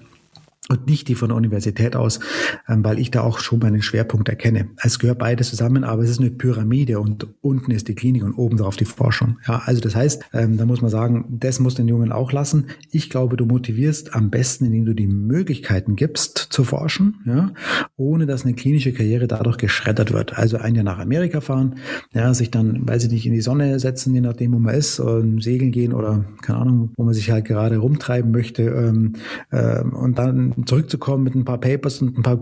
und 0.72 0.88
nicht 0.88 1.08
die 1.10 1.16
von 1.16 1.30
der 1.30 1.38
Universität 1.38 1.96
aus, 1.96 2.20
ähm, 2.68 2.84
weil 2.84 2.98
ich 2.98 3.12
da 3.12 3.22
auch 3.22 3.40
schon 3.40 3.60
meinen 3.60 3.82
Schwerpunkt 3.82 4.30
erkenne. 4.30 4.70
Es 4.78 5.00
gehört 5.00 5.20
beides 5.20 5.50
zusammen, 5.50 5.84
aber 5.84 6.04
es 6.04 6.10
ist 6.10 6.20
eine 6.20 6.32
Pyramide 6.32 7.00
und 7.00 7.28
unten 7.42 7.72
ist 7.72 7.88
die 7.90 7.96
Klinik 7.96 8.24
und 8.24 8.34
oben 8.34 8.58
drauf 8.58 8.78
die 8.78 8.86
Forschung. 8.86 9.38
Ja, 9.48 9.62
also 9.66 9.82
das 9.82 9.96
heißt, 9.96 10.24
ähm, 10.34 10.58
da 10.58 10.66
muss 10.66 10.82
man 10.82 10.90
sagen, 10.90 11.26
das 11.30 11.60
muss 11.60 11.76
den 11.76 11.88
Jungen 11.88 12.12
auch 12.12 12.32
lassen. 12.32 12.68
Ich 12.92 13.10
glaube, 13.10 13.36
du 13.36 13.46
motivierst 13.46 14.16
am 14.16 14.30
besten, 14.30 14.66
indem 14.66 14.86
du 14.86 14.94
die 14.94 15.08
Möglichkeiten 15.08 15.96
gibst 15.96 16.38
zu 16.38 16.64
forschen, 16.64 17.16
ja, 17.26 17.52
ohne 17.98 18.26
dass 18.26 18.46
eine 18.46 18.54
klinische 18.54 18.94
Karriere 18.94 19.28
dadurch 19.28 19.58
geschreddert 19.58 20.14
wird. 20.14 20.38
Also 20.38 20.58
ein 20.58 20.76
Jahr 20.76 20.86
nach 20.86 21.00
Amerika 21.00 21.42
fahren, 21.42 21.76
ja, 22.14 22.34
sich 22.34 22.50
dann, 22.50 22.88
weiß 22.88 23.04
ich 23.04 23.12
nicht, 23.12 23.26
in 23.26 23.34
die 23.34 23.42
Sonne 23.42 23.80
setzen, 23.80 24.14
je 24.14 24.22
nachdem, 24.22 24.54
wo 24.54 24.60
man 24.60 24.74
ist, 24.74 25.00
und 25.00 25.44
segeln 25.44 25.72
gehen 25.72 25.94
oder 25.94 26.24
keine 26.42 26.60
Ahnung, 26.60 26.92
wo 26.96 27.04
man 27.04 27.14
sich 27.14 27.30
halt 27.30 27.46
gerade 27.46 27.78
rumtreiben 27.78 28.32
möchte 28.32 28.64
ähm, 28.64 29.14
äh, 29.52 29.82
und 29.82 30.18
dann 30.18 30.54
zurückzukommen 30.66 31.24
mit 31.24 31.36
ein 31.36 31.46
paar 31.46 31.60
Papers 31.60 32.02
und 32.02 32.18
ein 32.18 32.24
paar 32.24 32.40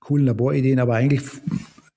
coolen 0.00 0.26
Laborideen, 0.26 0.78
aber 0.78 0.94
eigentlich 0.94 1.22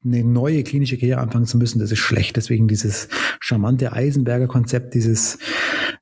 eine 0.05 0.23
neue 0.23 0.63
klinische 0.63 0.97
Karriere 0.97 1.19
anfangen 1.19 1.45
zu 1.45 1.57
müssen, 1.57 1.79
das 1.79 1.91
ist 1.91 1.99
schlecht. 1.99 2.35
Deswegen 2.37 2.67
dieses 2.67 3.07
charmante 3.39 3.93
Eisenberger 3.93 4.47
Konzept, 4.47 4.93
dieses 4.93 5.39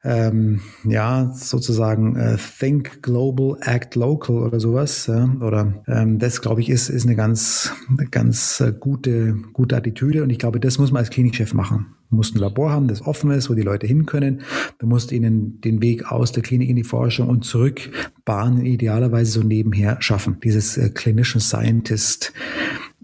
ähm, 0.04 0.62
ja 0.84 1.32
sozusagen 1.34 2.16
äh, 2.18 2.38
Think 2.60 3.02
Global, 3.02 3.58
Act 3.62 3.96
Local 3.96 4.38
oder 4.38 4.60
sowas, 4.60 5.08
ja, 5.08 5.34
oder 5.40 5.82
ähm, 5.88 6.20
das 6.20 6.42
glaube 6.42 6.62
ich 6.62 6.70
ist 6.70 6.90
ist 6.90 7.06
eine 7.06 7.16
ganz 7.16 7.72
eine 7.90 8.08
ganz 8.10 8.60
äh, 8.60 8.74
gute 8.78 9.36
gute 9.54 9.78
Attitüde 9.78 10.24
und 10.24 10.30
ich 10.30 10.40
glaube, 10.40 10.60
das 10.60 10.78
muss 10.78 10.92
man 10.92 11.00
als 11.00 11.10
Klinikchef 11.10 11.54
machen. 11.54 11.96
Du 12.10 12.18
musst 12.18 12.36
ein 12.36 12.40
Labor 12.40 12.72
haben, 12.72 12.88
das 12.88 13.02
offen 13.02 13.32
ist, 13.32 13.50
wo 13.50 13.54
die 13.54 13.62
Leute 13.62 13.88
hin 13.88 14.06
können. 14.06 14.42
Du 14.78 14.86
musst 14.86 15.12
ihnen 15.12 15.62
den 15.62 15.82
Weg 15.82 16.12
aus 16.12 16.32
der 16.32 16.44
Klinik 16.44 16.70
in 16.70 16.76
die 16.76 16.84
Forschung 16.84 17.30
und 17.30 17.46
zurück 17.46 17.90
bahnen, 18.26 18.66
idealerweise 18.66 19.32
so 19.32 19.42
nebenher 19.42 19.98
schaffen. 20.02 20.38
Dieses 20.44 20.78
äh, 20.78 20.90
Clinician 20.90 21.42
Scientist 21.42 22.34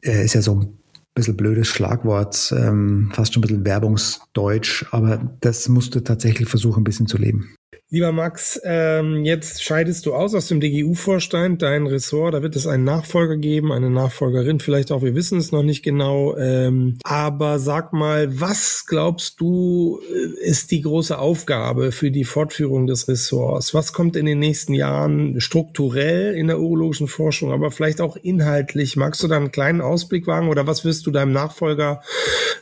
äh, 0.02 0.26
ist 0.26 0.36
ja 0.36 0.42
so 0.42 0.60
ein 0.60 0.80
bisschen 1.20 1.38
blödes 1.38 1.68
Schlagwort, 1.68 2.54
ähm, 2.58 3.12
fast 3.14 3.34
schon 3.34 3.42
ein 3.42 3.48
bisschen 3.48 3.66
Werbungsdeutsch, 3.66 4.86
aber 4.92 5.20
das 5.42 5.70
musst 5.70 5.96
du 5.96 6.00
tatsächlich 6.00 6.48
versuchen, 6.48 6.82
ein 6.82 6.86
bisschen 6.86 7.08
zu 7.08 7.18
leben. 7.18 7.56
Lieber 7.92 8.12
Max, 8.12 8.62
ähm, 8.66 9.26
jetzt 9.26 9.64
scheidest 9.64 10.06
du 10.06 10.14
aus 10.14 10.36
aus 10.36 10.48
dem 10.48 10.60
DGU-Vorstand, 10.60 11.64
dein 11.64 11.88
Ressort. 11.88 12.36
Da 12.36 12.44
wird 12.44 12.56
es 12.56 12.68
einen 12.68 12.84
Nachfolger 12.84 13.36
geben, 13.36 13.72
eine 13.72 13.90
Nachfolgerin, 13.90 14.60
vielleicht 14.60 14.92
auch. 14.92 15.02
Wir 15.02 15.16
wissen 15.16 15.40
es 15.40 15.52
noch 15.52 15.64
nicht 15.64 15.82
genau. 15.82 16.38
Ähm, 16.38 17.00
aber 17.04 17.58
sag 17.58 17.92
mal, 17.92 18.40
was 18.40 18.86
glaubst 18.86 19.42
du 19.42 20.00
äh, 20.08 20.48
ist 20.48 20.70
die 20.70 20.82
große 20.82 21.18
Aufgabe 21.18 21.92
für 21.92 22.12
die 22.12 22.26
Fortführung 22.26 22.86
des 22.86 23.08
Ressorts? 23.08 23.74
Was 23.74 23.92
kommt 23.92 24.16
in 24.16 24.28
den 24.28 24.38
nächsten 24.38 24.76
Jahren 24.76 25.42
strukturell 25.42 26.36
in 26.36 26.46
der 26.46 26.60
urologischen 26.60 27.08
Forschung, 27.08 27.52
aber 27.52 27.72
vielleicht 27.72 28.02
auch 28.02 28.18
inhaltlich? 28.18 28.98
Magst 28.98 29.24
du 29.24 29.28
da 29.28 29.38
einen 29.38 29.52
kleinen 29.52 29.82
Ausblick 29.82 30.28
wagen 30.28 30.50
oder 30.50 30.68
was 30.68 30.86
wirst 30.86 31.08
du 31.08 31.12
deinem 31.12 31.32
Nachfolger 31.32 32.04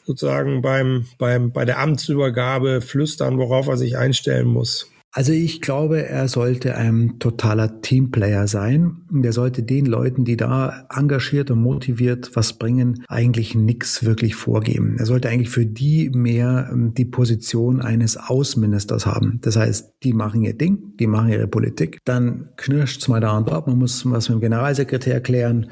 sozusagen 0.06 0.62
beim, 0.62 1.08
beim, 1.18 1.52
bei 1.52 1.66
der 1.66 1.80
Amtsübergabe 1.80 2.80
flüstern, 2.80 3.38
worauf 3.38 3.68
er 3.68 3.76
sich 3.76 3.98
einstellen 3.98 4.48
muss? 4.48 4.90
Also 5.17 5.34
ich 5.34 5.62
glaube, 5.62 6.08
er 6.08 6.27
sollte 6.27 6.75
ein 6.75 7.17
totaler 7.17 7.82
Teamplayer 7.82 8.47
sein. 8.47 8.97
Der 9.10 9.34
sollte 9.34 9.63
den 9.63 9.88
Leuten, 9.88 10.25
die 10.25 10.38
da 10.38 10.86
engagiert 10.95 11.49
und 11.49 11.60
motiviert 11.60 12.36
was 12.36 12.53
bringen, 12.53 13.03
eigentlich 13.08 13.56
nichts 13.56 14.06
wirklich 14.06 14.36
vorgeben. 14.36 14.97
Er 14.99 15.08
sollte 15.08 15.30
eigentlich 15.30 15.49
für 15.49 15.65
die 15.65 16.12
mehr 16.12 16.69
ähm, 16.71 16.93
die 16.93 17.06
Position 17.06 17.82
eines 17.82 18.15
Außenministers 18.15 19.08
haben. 19.08 19.39
Das 19.41 19.56
heißt, 19.56 19.91
die 20.03 20.13
machen 20.13 20.43
ihr 20.43 20.56
Ding, 20.56 20.95
die 20.99 21.08
machen 21.08 21.30
ihre 21.30 21.47
Politik. 21.47 21.97
Dann 22.06 22.49
knirscht's 22.56 23.08
mal 23.08 23.19
da 23.19 23.36
und 23.36 23.49
dort. 23.49 23.65
Man 23.65 23.80
muss 23.80 24.06
was 24.06 24.30
mit 24.30 24.38
dem 24.38 24.41
Generalsekretär 24.41 25.19
klären, 25.21 25.71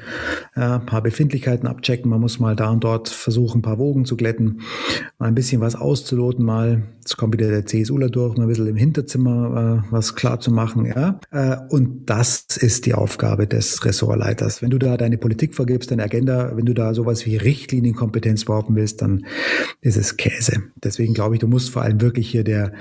ja, 0.56 0.80
ein 0.80 0.86
paar 0.86 1.02
Befindlichkeiten 1.02 1.68
abchecken. 1.68 2.10
Man 2.10 2.20
muss 2.20 2.40
mal 2.40 2.56
da 2.56 2.70
und 2.70 2.82
dort 2.82 3.08
versuchen, 3.08 3.60
ein 3.60 3.62
paar 3.62 3.78
Wogen 3.78 4.06
zu 4.06 4.16
glätten, 4.16 4.62
mal 5.20 5.28
ein 5.28 5.36
bisschen 5.36 5.60
was 5.60 5.76
auszuloten. 5.76 6.44
Mal, 6.44 6.82
jetzt 6.98 7.16
kommt 7.16 7.32
wieder 7.32 7.48
der 7.48 7.64
CSUler 7.64 8.08
durch, 8.08 8.36
mal 8.36 8.42
ein 8.42 8.48
bisschen 8.48 8.66
im 8.66 8.74
Hinterzimmer 8.74 9.35
äh, 9.44 9.82
was 9.90 10.14
klar 10.14 10.40
zu 10.40 10.50
machen. 10.50 10.86
Ja? 10.86 11.20
Äh, 11.30 11.56
und 11.68 12.06
das 12.06 12.44
ist 12.56 12.86
die 12.86 12.94
Aufgabe 12.94 13.46
des 13.46 13.84
Ressortleiters. 13.84 14.62
Wenn 14.62 14.70
du 14.70 14.78
da 14.78 14.96
deine 14.96 15.18
Politik 15.18 15.54
vergibst, 15.54 15.90
deine 15.90 16.04
Agenda, 16.04 16.56
wenn 16.56 16.66
du 16.66 16.74
da 16.74 16.94
sowas 16.94 17.26
wie 17.26 17.36
Richtlinienkompetenz 17.36 18.44
behaupten 18.44 18.74
willst, 18.76 19.02
dann 19.02 19.26
ist 19.80 19.96
es 19.96 20.16
Käse. 20.16 20.62
Deswegen 20.82 21.14
glaube 21.14 21.34
ich, 21.34 21.40
du 21.40 21.48
musst 21.48 21.70
vor 21.70 21.82
allem 21.82 22.00
wirklich 22.00 22.28
hier 22.28 22.44
der, 22.44 22.72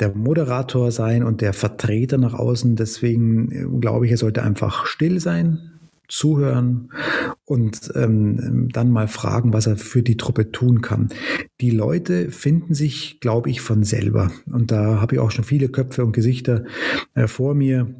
der 0.00 0.14
Moderator 0.14 0.92
sein 0.92 1.22
und 1.22 1.40
der 1.40 1.52
Vertreter 1.52 2.18
nach 2.18 2.34
außen. 2.34 2.76
Deswegen 2.76 3.52
äh, 3.52 3.80
glaube 3.80 4.06
ich, 4.06 4.12
er 4.12 4.18
sollte 4.18 4.42
einfach 4.42 4.86
still 4.86 5.20
sein, 5.20 5.77
zuhören 6.08 6.90
und 7.44 7.92
ähm, 7.94 8.68
dann 8.72 8.90
mal 8.90 9.08
fragen, 9.08 9.52
was 9.52 9.66
er 9.66 9.76
für 9.76 10.02
die 10.02 10.16
Truppe 10.16 10.50
tun 10.50 10.80
kann. 10.80 11.08
Die 11.60 11.70
Leute 11.70 12.30
finden 12.30 12.74
sich, 12.74 13.20
glaube 13.20 13.50
ich, 13.50 13.60
von 13.60 13.84
selber. 13.84 14.30
Und 14.46 14.70
da 14.70 15.00
habe 15.00 15.14
ich 15.14 15.20
auch 15.20 15.30
schon 15.30 15.44
viele 15.44 15.68
Köpfe 15.68 16.04
und 16.04 16.12
Gesichter 16.12 16.64
äh, 17.14 17.26
vor 17.26 17.54
mir 17.54 17.94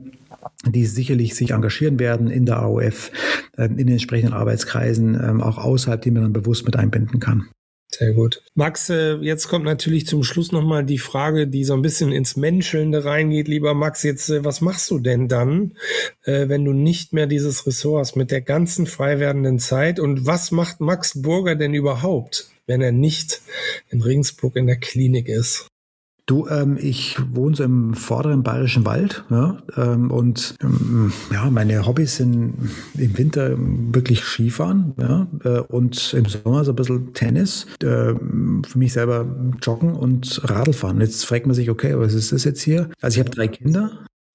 die 0.66 0.86
sicherlich 0.86 1.34
sich 1.34 1.52
engagieren 1.52 1.98
werden 1.98 2.28
in 2.28 2.46
der 2.46 2.58
AOF, 2.58 3.10
ähm, 3.56 3.72
in 3.72 3.86
den 3.86 3.90
entsprechenden 3.90 4.34
Arbeitskreisen, 4.34 5.14
ähm, 5.14 5.40
auch 5.40 5.58
außerhalb, 5.58 6.00
die 6.00 6.10
man 6.10 6.22
dann 6.22 6.32
bewusst 6.32 6.64
mit 6.64 6.76
einbinden 6.76 7.20
kann. 7.20 7.48
Sehr 7.98 8.12
gut. 8.12 8.42
Max, 8.54 8.90
äh, 8.90 9.16
jetzt 9.16 9.48
kommt 9.48 9.64
natürlich 9.64 10.06
zum 10.06 10.22
Schluss 10.22 10.52
nochmal 10.52 10.84
die 10.84 10.98
Frage, 10.98 11.48
die 11.48 11.64
so 11.64 11.74
ein 11.74 11.82
bisschen 11.82 12.12
ins 12.12 12.36
Menschelnde 12.36 13.04
reingeht. 13.04 13.48
Lieber 13.48 13.74
Max, 13.74 14.04
jetzt, 14.04 14.30
äh, 14.30 14.44
was 14.44 14.60
machst 14.60 14.88
du 14.92 15.00
denn 15.00 15.26
dann, 15.26 15.76
äh, 16.22 16.48
wenn 16.48 16.64
du 16.64 16.72
nicht 16.72 17.12
mehr 17.12 17.26
dieses 17.26 17.66
Ressort 17.66 17.98
hast 17.98 18.14
mit 18.14 18.30
der 18.30 18.40
ganzen 18.40 18.86
frei 18.86 19.18
werdenden 19.18 19.58
Zeit? 19.58 19.98
Und 19.98 20.26
was 20.26 20.52
macht 20.52 20.78
Max 20.78 21.20
Burger 21.22 21.56
denn 21.56 21.74
überhaupt, 21.74 22.48
wenn 22.68 22.82
er 22.82 22.92
nicht 22.92 23.42
in 23.90 24.00
Regensburg 24.00 24.54
in 24.54 24.68
der 24.68 24.76
Klinik 24.76 25.26
ist? 25.26 25.66
Du, 26.28 26.46
ähm, 26.46 26.76
ich 26.78 27.16
wohne 27.32 27.56
so 27.56 27.64
im 27.64 27.94
vorderen 27.94 28.42
bayerischen 28.42 28.84
Wald 28.84 29.24
ja, 29.30 29.56
ähm, 29.78 30.10
und 30.10 30.56
ähm, 30.62 31.10
ja, 31.32 31.48
meine 31.48 31.86
Hobbys 31.86 32.16
sind 32.16 32.52
im 32.98 33.16
Winter 33.16 33.56
wirklich 33.56 34.24
Skifahren 34.24 34.92
ja, 35.00 35.26
äh, 35.44 35.60
und 35.60 36.12
im 36.12 36.26
Sommer 36.26 36.66
so 36.66 36.72
ein 36.72 36.76
bisschen 36.76 37.14
Tennis, 37.14 37.66
äh, 37.82 38.12
für 38.12 38.78
mich 38.78 38.92
selber 38.92 39.24
Joggen 39.62 39.94
und 39.94 40.42
Radlfahren. 40.44 41.00
Jetzt 41.00 41.24
fragt 41.24 41.46
man 41.46 41.54
sich, 41.54 41.70
okay, 41.70 41.98
was 41.98 42.12
ist 42.12 42.30
das 42.30 42.44
jetzt 42.44 42.60
hier? 42.60 42.90
Also 43.00 43.18
ich 43.18 43.26
habe 43.26 43.34
drei 43.34 43.48
Kinder 43.48 43.90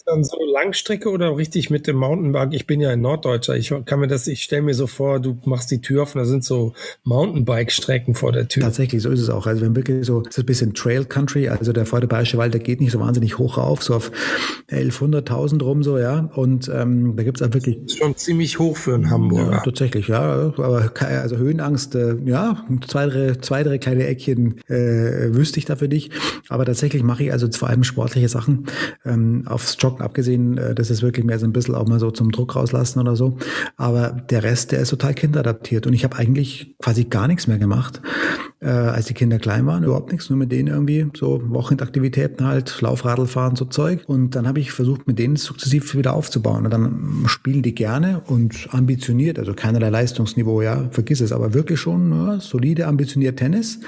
dann 0.06 0.24
so 0.24 0.38
Langstrecke 0.44 1.10
oder 1.10 1.38
richtig 1.38 1.70
mit 1.70 1.88
dem 1.88 1.98
Mountainbike? 1.98 2.54
Ich 2.54 2.68
bin 2.68 2.82
ja 2.82 2.89
ein 2.89 3.02
Norddeutscher. 3.02 3.56
Ich 3.56 3.74
kann 3.86 4.00
mir 4.00 4.08
das, 4.08 4.28
ich 4.28 4.44
stelle 4.44 4.62
mir 4.62 4.74
so 4.74 4.88
vor, 4.88 5.20
du 5.20 5.38
machst 5.46 5.72
die 5.72 5.82
Tür 5.82 6.04
auf 6.04 6.16
und 6.16 6.20
da 6.20 6.26
sind 6.26 6.44
so 6.44 6.74
Mountainbike-Strecken 7.04 8.16
vor 8.16 8.32
der 8.32 8.48
Tür. 8.48 8.63
Tatsächlich, 8.63 9.02
so 9.02 9.10
ist 9.10 9.22
es 9.22 9.30
auch. 9.30 9.48
Also 9.48 9.62
wenn 9.62 9.76
wirklich 9.76 10.06
so, 10.06 10.22
ist 10.22 10.38
ein 10.38 10.46
bisschen 10.46 10.74
Trail 10.74 11.06
Country, 11.06 11.48
also 11.48 11.74
der 11.74 11.86
Vorderbayerische 11.86 12.38
Wald, 12.38 12.54
der 12.54 12.62
geht 12.62 12.82
nicht 12.82 12.92
so 12.92 13.00
wahnsinnig 13.00 13.38
hoch 13.38 13.58
rauf, 13.58 13.84
so 13.84 13.96
auf 13.96 14.12
1100.000 14.70 15.63
rum 15.63 15.84
so, 15.84 15.98
ja. 15.98 16.30
Und 16.36 16.70
ähm, 16.74 17.16
da 17.16 17.24
gibt's 17.24 17.42
auch 17.42 17.54
wirklich. 17.54 17.78
Das 17.84 17.94
ist 17.94 17.98
schon 18.00 18.16
ziemlich 18.16 18.60
hoch 18.60 18.78
für 18.78 18.96
einen 18.96 19.10
Hamburger. 19.10 19.52
Ja, 19.52 19.62
tatsächlich, 19.62 20.08
ja. 20.08 20.54
Aber 20.58 20.92
also 21.00 21.38
Höhenangst, 21.38 21.96
äh, 21.96 22.16
ja, 22.26 22.66
zwei, 22.88 23.08
drei, 23.08 23.36
zwei, 23.36 23.63
drei 23.63 23.78
kleine 23.78 24.06
Eckchen 24.08 24.60
äh, 24.68 25.34
wüsste 25.34 25.60
ich 25.60 25.66
da 25.66 25.76
für 25.76 25.89
dich. 25.89 26.12
Aber 26.50 26.66
tatsächlich 26.66 27.04
mache 27.04 27.24
ich 27.24 27.32
also 27.32 27.48
vor 27.52 27.70
allem 27.70 27.84
sportliche 27.84 28.30
Sachen 28.30 28.66
ähm, 29.06 29.44
aufs 29.48 29.78
Joggen 29.80 29.92
abgesehen, 30.01 30.58
äh, 30.58 30.75
das 30.75 30.89
ist 30.89 31.01
wirklich 31.01 31.25
mehr 31.25 31.39
so 31.39 31.45
ein 31.45 31.53
bisschen 31.53 31.75
auch 31.75 31.88
mal 31.88 31.99
so 31.99 32.12
zum 32.12 32.32
Druck 32.32 32.56
rauslassen 32.56 32.99
oder 32.99 33.15
so. 33.15 33.38
Aber 33.77 34.10
der 34.10 34.43
Rest, 34.43 34.71
der 34.71 34.79
ist 34.79 34.89
total 34.89 35.13
kinderadaptiert. 35.13 35.88
Und 35.88 35.93
ich 35.93 36.03
habe 36.03 36.17
eigentlich 36.17 36.75
quasi 36.82 37.06
gar 37.06 37.27
nichts 37.27 37.47
mehr 37.47 37.58
gemacht, 37.58 38.01
äh, 38.63 38.69
als 38.69 39.08
die 39.08 39.13
Kinder 39.13 39.39
klein 39.39 39.65
waren, 39.65 39.84
überhaupt 39.84 40.12
nichts, 40.12 40.30
nur 40.30 40.39
mit 40.39 40.52
denen 40.52 40.69
irgendwie 40.69 41.08
so 41.15 41.41
Wochenendaktivitäten 41.49 42.45
halt, 42.45 42.82
Laufradl 42.82 43.28
fahren, 43.28 43.56
so 43.56 43.65
Zeug. 43.65 44.04
Und 44.08 44.36
dann 44.36 44.47
habe 44.47 44.60
ich 44.60 44.71
versucht, 44.71 45.08
mit 45.08 45.19
denen 45.19 45.36
sukzessiv 45.36 45.95
wieder 45.95 46.13
aufzubauen. 46.13 46.65
Und 46.65 46.71
dann 46.71 47.23
spielen 47.28 47.62
die 47.62 47.76
gerne 47.76 48.21
und 48.28 48.67
ambitioniert, 48.71 49.39
also 49.39 49.54
keinerlei 49.54 49.89
Leistungsniveau, 49.89 50.62
ja, 50.62 50.89
vergiss 50.91 51.21
es, 51.21 51.32
aber 51.32 51.54
wirklich 51.54 51.80
schon 51.80 52.12
ja, 52.12 52.39
solide, 52.39 52.88
ambitioniert 52.88 53.38
Tennis. 53.38 53.80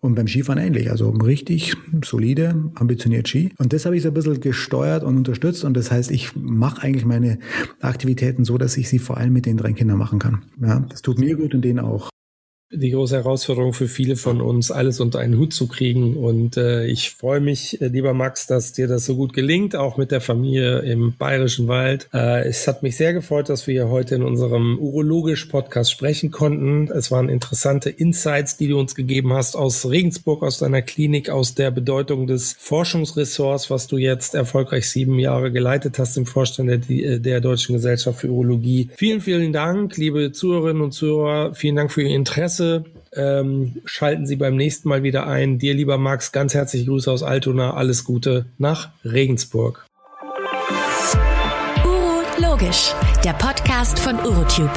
Und 0.00 0.14
beim 0.14 0.28
Skifahren 0.28 0.62
ähnlich, 0.62 0.90
also 0.90 1.10
richtig 1.10 1.76
solide, 2.04 2.70
ambitioniert 2.76 3.26
Ski. 3.28 3.50
Und 3.58 3.72
das 3.72 3.84
habe 3.84 3.96
ich 3.96 4.02
so 4.02 4.08
ein 4.08 4.14
bisschen 4.14 4.40
gesteuert 4.40 5.02
und 5.02 5.16
unterstützt. 5.16 5.64
Und 5.64 5.76
das 5.76 5.90
heißt, 5.90 6.12
ich 6.12 6.36
mache 6.36 6.82
eigentlich 6.82 7.04
meine 7.04 7.38
Aktivitäten 7.80 8.44
so, 8.44 8.58
dass 8.58 8.76
ich 8.76 8.88
sie 8.88 9.00
vor 9.00 9.16
allem 9.16 9.32
mit 9.32 9.46
den 9.46 9.56
drei 9.56 9.72
Kindern 9.72 9.98
machen 9.98 10.20
kann. 10.20 10.44
Ja, 10.62 10.80
das 10.88 11.02
tut 11.02 11.18
mir 11.18 11.36
gut 11.36 11.52
und 11.52 11.62
denen 11.62 11.80
auch 11.80 12.10
die 12.70 12.90
große 12.90 13.16
Herausforderung 13.16 13.72
für 13.72 13.88
viele 13.88 14.16
von 14.16 14.42
uns, 14.42 14.70
alles 14.70 15.00
unter 15.00 15.20
einen 15.20 15.38
Hut 15.38 15.54
zu 15.54 15.68
kriegen. 15.68 16.16
Und 16.16 16.58
äh, 16.58 16.84
ich 16.84 17.10
freue 17.10 17.40
mich, 17.40 17.80
äh, 17.80 17.86
lieber 17.86 18.12
Max, 18.12 18.46
dass 18.46 18.74
dir 18.74 18.86
das 18.86 19.06
so 19.06 19.16
gut 19.16 19.32
gelingt, 19.32 19.74
auch 19.74 19.96
mit 19.96 20.10
der 20.10 20.20
Familie 20.20 20.80
im 20.80 21.14
Bayerischen 21.16 21.66
Wald. 21.66 22.08
Äh, 22.12 22.46
es 22.46 22.68
hat 22.68 22.82
mich 22.82 22.96
sehr 22.96 23.14
gefreut, 23.14 23.48
dass 23.48 23.66
wir 23.66 23.72
hier 23.72 23.88
heute 23.88 24.16
in 24.16 24.22
unserem 24.22 24.78
Urologisch-Podcast 24.78 25.90
sprechen 25.90 26.30
konnten. 26.30 26.90
Es 26.92 27.10
waren 27.10 27.30
interessante 27.30 27.88
Insights, 27.88 28.58
die 28.58 28.68
du 28.68 28.78
uns 28.78 28.94
gegeben 28.94 29.32
hast 29.32 29.56
aus 29.56 29.88
Regensburg, 29.88 30.42
aus 30.42 30.58
deiner 30.58 30.82
Klinik, 30.82 31.30
aus 31.30 31.54
der 31.54 31.70
Bedeutung 31.70 32.26
des 32.26 32.54
Forschungsressorts, 32.58 33.70
was 33.70 33.86
du 33.86 33.96
jetzt 33.96 34.34
erfolgreich 34.34 34.90
sieben 34.90 35.18
Jahre 35.18 35.50
geleitet 35.52 35.98
hast 35.98 36.18
im 36.18 36.26
Vorstand 36.26 36.68
der, 36.90 37.18
der 37.18 37.40
Deutschen 37.40 37.74
Gesellschaft 37.76 38.20
für 38.20 38.28
Urologie. 38.28 38.90
Vielen, 38.94 39.22
vielen 39.22 39.54
Dank, 39.54 39.96
liebe 39.96 40.32
Zuhörerinnen 40.32 40.82
und 40.82 40.92
Zuhörer. 40.92 41.54
Vielen 41.54 41.76
Dank 41.76 41.90
für 41.90 42.02
Ihr 42.02 42.14
Interesse 42.14 42.57
Interesse. 42.58 42.84
Ähm, 43.14 43.80
schalten 43.84 44.26
Sie 44.26 44.36
beim 44.36 44.56
nächsten 44.56 44.88
Mal 44.88 45.02
wieder 45.02 45.26
ein. 45.26 45.58
Dir, 45.58 45.74
lieber 45.74 45.98
Max, 45.98 46.32
ganz 46.32 46.54
herzliche 46.54 46.86
Grüße 46.86 47.10
aus 47.10 47.22
Altona. 47.22 47.74
Alles 47.74 48.04
Gute 48.04 48.46
nach 48.58 48.90
Regensburg. 49.04 49.86
Uro 51.84 52.22
Logisch, 52.38 52.92
der 53.24 53.32
Podcast 53.32 53.98
von 53.98 54.16
Urotube. 54.16 54.70